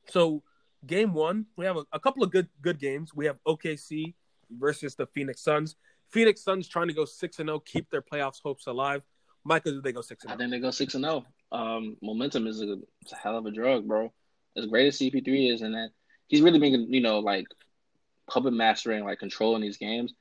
[0.10, 0.42] So,
[0.86, 3.14] game one, we have a, a couple of good good games.
[3.14, 4.14] We have OKC
[4.50, 5.76] versus the Phoenix Suns.
[6.10, 9.04] Phoenix Suns trying to go six and zero, oh, keep their playoffs hopes alive.
[9.44, 10.36] Michael, do they go six and zero?
[10.36, 11.26] I think they go six and zero.
[11.26, 11.58] Oh.
[11.58, 14.14] Um, momentum is a, a, hell of a drug, bro.
[14.56, 15.90] As great as CP3 is, and that
[16.28, 17.46] he's really been, you know, like
[18.30, 20.14] puppet mastering, like controlling these games.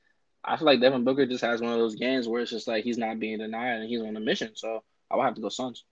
[0.43, 2.83] I feel like Devin Booker just has one of those games where it's just like
[2.83, 4.51] he's not being denied and he's on a mission.
[4.55, 5.85] So I will have to go Suns.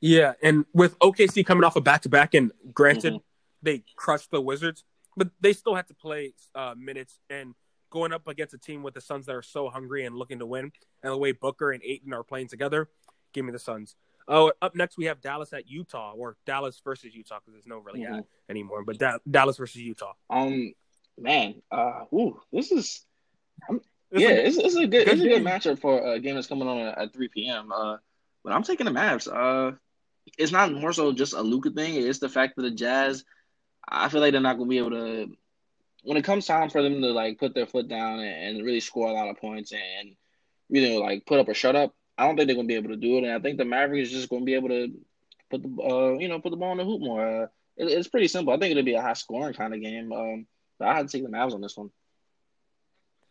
[0.00, 3.24] Yeah, and with OKC coming off a back to back, and granted mm-hmm.
[3.62, 4.84] they crushed the Wizards,
[5.16, 7.54] but they still had to play uh, minutes and
[7.90, 10.46] going up against a team with the Suns that are so hungry and looking to
[10.46, 10.72] win,
[11.02, 12.88] and the way Booker and Ayton are playing together,
[13.32, 13.96] give me the Suns.
[14.26, 17.78] Oh, up next we have Dallas at Utah, or Dallas versus Utah because there's no
[17.78, 18.20] really mm-hmm.
[18.48, 18.82] anymore.
[18.84, 20.14] But da- Dallas versus Utah.
[20.30, 20.72] Um,
[21.18, 23.04] man, uh, ooh, this is,
[24.10, 26.46] yeah, a, it's, it's, a good, good it's a good matchup for a game that's
[26.46, 27.70] coming on at 3 p.m.
[27.70, 27.98] Uh,
[28.42, 29.28] but I'm taking the Mavs.
[29.28, 29.76] Uh,
[30.38, 31.94] it's not more so just a Luka thing.
[31.94, 33.24] It's the fact that the Jazz,
[33.88, 35.28] I feel like they're not gonna be able to.
[36.02, 39.08] When it comes time for them to like put their foot down and, really score
[39.08, 40.16] a lot of points and
[40.68, 42.96] really like put up or shut up, I don't think they're gonna be able to
[42.96, 43.24] do it.
[43.24, 44.92] And I think the Mavericks is just gonna be able to
[45.50, 47.44] put the uh, you know put the ball in the hoop more.
[47.44, 48.52] Uh, it, it's pretty simple.
[48.52, 50.12] I think it'll be a high scoring kind of game.
[50.12, 50.46] Um,
[50.78, 51.90] but I had to take the Mavs on this one.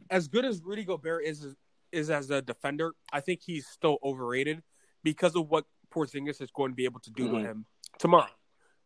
[0.10, 1.56] As good as Rudy Gobert is
[1.92, 4.64] is as a defender, I think he's still overrated
[5.04, 7.38] because of what Porzingis is going to be able to do mm-hmm.
[7.38, 7.66] to him
[8.00, 8.32] tomorrow.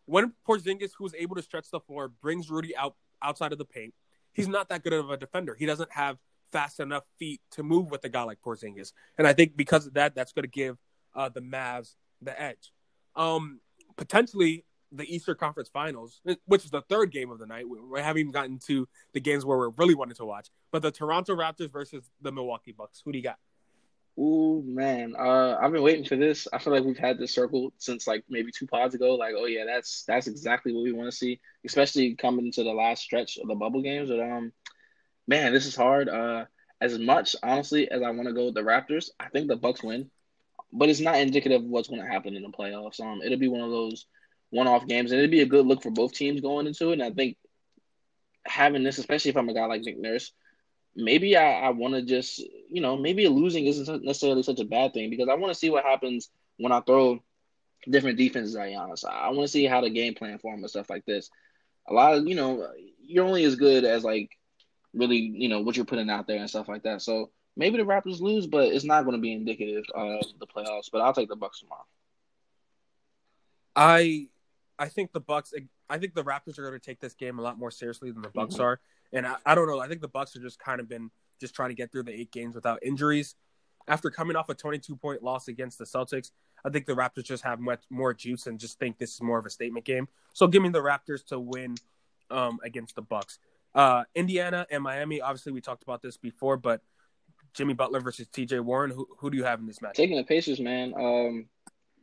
[0.05, 3.93] When Porzingis, who's able to stretch the floor, brings Rudy out outside of the paint,
[4.34, 5.55] he's not that good of a defender.
[5.55, 6.18] He doesn't have
[6.51, 9.93] fast enough feet to move with a guy like Porzingis, and I think because of
[9.95, 10.78] that, that's going to give
[11.16, 12.72] uh, the Mavs the edge.
[13.16, 13.60] Um,
[13.97, 17.66] potentially the Eastern Conference Finals, which is the third game of the night.
[17.68, 20.91] We haven't even gotten to the games where we're really wanting to watch, but the
[20.91, 23.01] Toronto Raptors versus the Milwaukee Bucks.
[23.03, 23.38] Who do you got?
[24.20, 26.47] Oh man, uh, I've been waiting for this.
[26.51, 29.13] I feel like we've had this circle since like maybe two pods ago.
[29.13, 32.72] Like, oh yeah, that's that's exactly what we want to see, especially coming into the
[32.72, 34.09] last stretch of the bubble games.
[34.09, 34.51] But um,
[35.28, 36.09] man, this is hard.
[36.09, 36.45] Uh,
[36.82, 39.84] as much honestly as I want to go with the Raptors, I think the Bucks
[39.84, 40.09] win,
[40.74, 42.99] but it's not indicative of what's going to happen in the playoffs.
[42.99, 44.07] Um, it'll be one of those
[44.49, 46.93] one-off games, and it'd be a good look for both teams going into it.
[46.93, 47.38] And I think
[48.45, 50.32] having this, especially if I'm a guy like Nick Nurse
[50.98, 52.39] maybe I, I want to just,
[52.70, 55.70] you know, maybe losing isn't necessarily such a bad thing because I want to see
[55.70, 57.24] what happens when I throw
[57.88, 59.06] different defenses at Giannis.
[59.06, 61.30] I, I want to see how the game plan for him and stuff like this.
[61.88, 62.68] A lot of, you know,
[63.00, 64.32] you're only as good as like
[64.93, 67.02] really, you know, what you're putting out there and stuff like that.
[67.02, 70.89] So maybe the Raptors lose, but it's not going to be indicative of the playoffs.
[70.91, 71.86] But I'll take the Bucks tomorrow.
[73.76, 74.28] I
[74.80, 75.54] I think the Bucks.
[75.89, 78.24] I think the Raptors are going to take this game a lot more seriously than
[78.24, 78.64] the Bucks mm-hmm.
[78.64, 78.80] are.
[79.14, 79.80] And I, I don't know.
[79.80, 82.14] I think the Bucks have just kind of been just trying to get through the
[82.14, 83.36] eight games without injuries.
[83.88, 86.32] After coming off a 22 point loss against the Celtics,
[86.66, 89.39] I think the Raptors just have much more juice and just think this is more
[89.39, 90.08] of a statement game.
[90.34, 91.76] So give me the Raptors to win
[92.30, 93.39] um, against the Bucks.
[93.74, 95.22] Uh, Indiana and Miami.
[95.22, 96.82] Obviously, we talked about this before, but
[97.53, 98.60] Jimmy Butler versus T.J.
[98.60, 98.91] Warren.
[98.91, 99.95] Who who do you have in this match?
[99.95, 100.93] Taking the Pacers, man.
[100.97, 101.47] Um,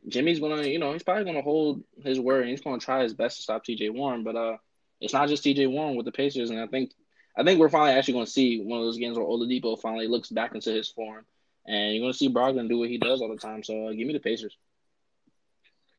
[0.07, 3.13] Jimmy's gonna, you know, he's probably gonna hold his word and he's gonna try his
[3.13, 3.89] best to stop T.J.
[3.89, 4.23] Warren.
[4.23, 4.57] But uh,
[5.01, 5.67] it's not just T.J.
[5.67, 6.91] Warren with the Pacers, and I think
[7.37, 10.07] I think we're finally actually going to see one of those games where Oladipo finally
[10.07, 11.25] looks back into his form,
[11.65, 13.63] and you're going to see Brogdon do what he does all the time.
[13.63, 14.57] So uh, give me the Pacers.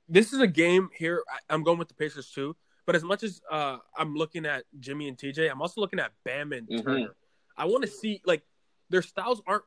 [0.09, 1.23] This is a game here.
[1.51, 2.57] I'm going with the Pacers too.
[2.87, 6.13] But as much as uh, I'm looking at Jimmy and TJ, I'm also looking at
[6.25, 6.87] Bam and mm-hmm.
[6.87, 7.17] Turner.
[7.57, 8.43] I want to see like
[8.91, 9.65] their styles aren't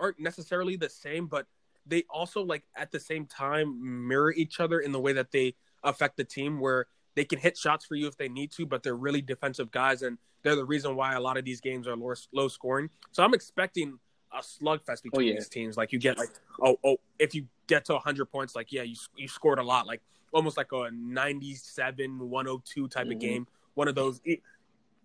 [0.00, 1.46] aren't necessarily the same, but
[1.86, 5.54] they also like at the same time mirror each other in the way that they
[5.84, 6.58] affect the team.
[6.58, 9.70] Where they can hit shots for you if they need to, but they're really defensive
[9.70, 12.90] guys, and they're the reason why a lot of these games are low, low scoring.
[13.12, 13.98] So I'm expecting
[14.32, 15.34] a slugfest between oh, yeah.
[15.34, 15.76] these teams.
[15.76, 18.96] Like you get like oh oh if you get to 100 points, like yeah you
[19.16, 20.00] you scored a lot, like
[20.32, 23.12] almost like a 97 102 type mm-hmm.
[23.12, 23.46] of game.
[23.74, 24.20] One of those,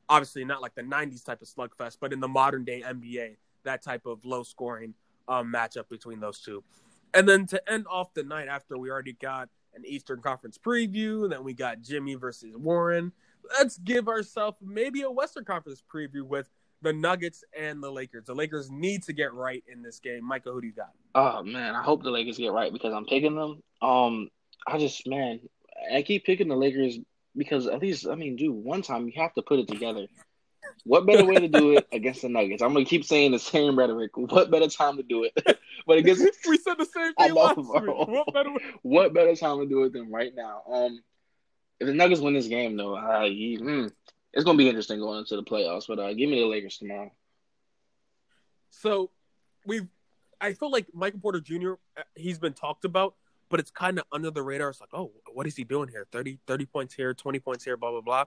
[0.10, 3.84] obviously not like the 90s type of slugfest, but in the modern day NBA, that
[3.84, 4.94] type of low scoring
[5.28, 6.64] um, matchup between those two.
[7.14, 11.24] And then to end off the night after we already got an Eastern Conference preview.
[11.24, 13.12] And then we got Jimmy versus Warren.
[13.58, 16.50] Let's give ourselves maybe a Western Conference preview with
[16.82, 18.26] the Nuggets and the Lakers.
[18.26, 20.24] The Lakers need to get right in this game.
[20.26, 20.92] Michael, who do you got?
[21.16, 23.62] Oh man, I hope the Lakers get right because I'm picking them.
[23.82, 24.30] Um,
[24.68, 25.40] I just man,
[25.94, 27.00] I keep picking the Lakers
[27.36, 30.08] because at least I mean, dude, one time you have to put it together.
[30.84, 32.62] What better way to do it against the Nuggets?
[32.62, 34.16] I'm gonna keep saying the same rhetoric.
[34.16, 35.60] What better time to do it?
[35.88, 37.68] but against we said the same thing know, last week.
[37.68, 38.50] What better,
[38.84, 40.64] what better time to do it than right now?
[40.72, 41.02] Um,
[41.80, 43.92] if the Nuggets win this game, though, uh, you, mm,
[44.34, 45.88] it's gonna be interesting going into the playoffs.
[45.88, 47.12] But uh, give me the Lakers tomorrow.
[48.70, 49.10] So
[49.66, 49.88] we've,
[50.40, 51.74] I feel like Michael Porter Jr.
[51.98, 53.16] Uh, he's been talked about,
[53.50, 54.70] but it's kind of under the radar.
[54.70, 56.06] It's like, oh, what is he doing here?
[56.12, 58.24] 30, 30 points here, 20 points here, blah, blah, blah.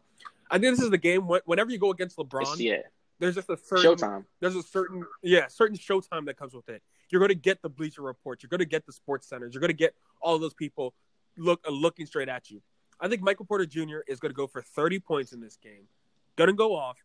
[0.50, 1.28] I think this is the game.
[1.44, 2.78] Whenever you go against LeBron, yeah.
[3.18, 4.24] there's just a certain showtime.
[4.40, 6.82] There's a certain yeah, certain showtime that comes with it.
[7.10, 8.42] You're going to get the Bleacher Report.
[8.42, 9.54] You're going to get the Sports Centers.
[9.54, 10.94] You're going to get all those people
[11.36, 12.62] look uh, looking straight at you.
[13.00, 13.98] I think Michael Porter Jr.
[14.08, 15.86] is going to go for 30 points in this game.
[16.36, 16.98] Going to go off,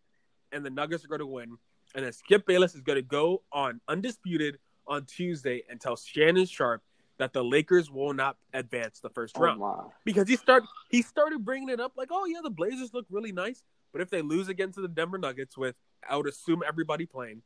[0.51, 1.57] and the Nuggets are going to win.
[1.93, 6.45] And then Skip Bayless is going to go on undisputed on Tuesday and tell Shannon
[6.45, 6.81] Sharpe
[7.17, 9.91] that the Lakers will not advance the first oh, round wow.
[10.03, 13.31] because he start he started bringing it up like, oh yeah, the Blazers look really
[13.31, 15.75] nice, but if they lose against the Denver Nuggets with
[16.07, 17.41] I would assume everybody playing,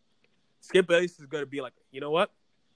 [0.61, 2.31] Skip Bayless is going to be like, you know what,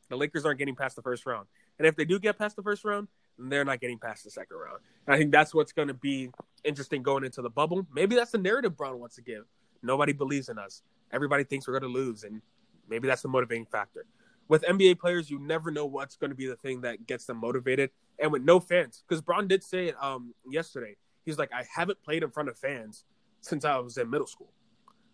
[0.09, 1.47] the Lakers aren't getting past the first round,
[1.79, 4.57] and if they do get past the first round, they're not getting past the second
[4.57, 4.79] round.
[5.07, 6.29] And I think that's what's going to be
[6.63, 7.85] interesting going into the bubble.
[7.93, 9.45] Maybe that's the narrative Bron wants to give.
[9.81, 10.81] Nobody believes in us.
[11.11, 12.41] Everybody thinks we're going to lose, and
[12.89, 14.05] maybe that's the motivating factor.
[14.47, 17.37] With NBA players, you never know what's going to be the thing that gets them
[17.37, 17.91] motivated.
[18.19, 22.03] And with no fans, because Bron did say it um, yesterday, he's like, I haven't
[22.03, 23.05] played in front of fans
[23.41, 24.51] since I was in middle school.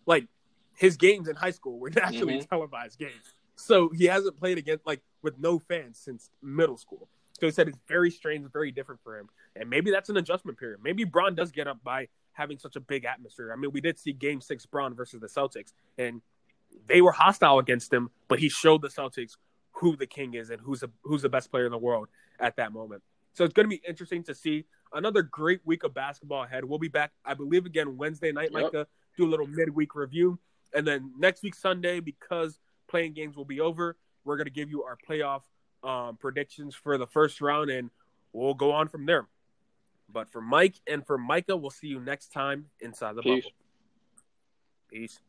[0.06, 0.26] Like
[0.76, 2.48] his games in high school were naturally mm-hmm.
[2.48, 3.34] televised games.
[3.56, 7.08] So he hasn't played against like with no fans since middle school.
[7.38, 9.28] So he said it's very strange, very different for him.
[9.56, 10.80] And maybe that's an adjustment period.
[10.82, 13.52] Maybe Bron does get up by having such a big atmosphere.
[13.52, 16.20] I mean, we did see game six Bron versus the Celtics, and
[16.86, 19.36] they were hostile against him, but he showed the Celtics
[19.72, 22.08] who the king is and who's a, who's the best player in the world
[22.38, 23.02] at that moment.
[23.32, 26.64] So it's going to be interesting to see another great week of basketball ahead.
[26.64, 28.64] We'll be back, I believe, again Wednesday night, yep.
[28.64, 30.38] Micah, do a little midweek review.
[30.74, 32.58] And then next week, Sunday, because
[32.88, 35.42] playing games will be over, we're going to give you our playoff
[35.82, 37.90] um, predictions for the first round, and
[38.32, 39.26] we'll go on from there.
[40.12, 43.44] But for Mike and for Micah, we'll see you next time inside the Peace.
[43.44, 43.54] bubble.
[44.90, 45.20] Peace.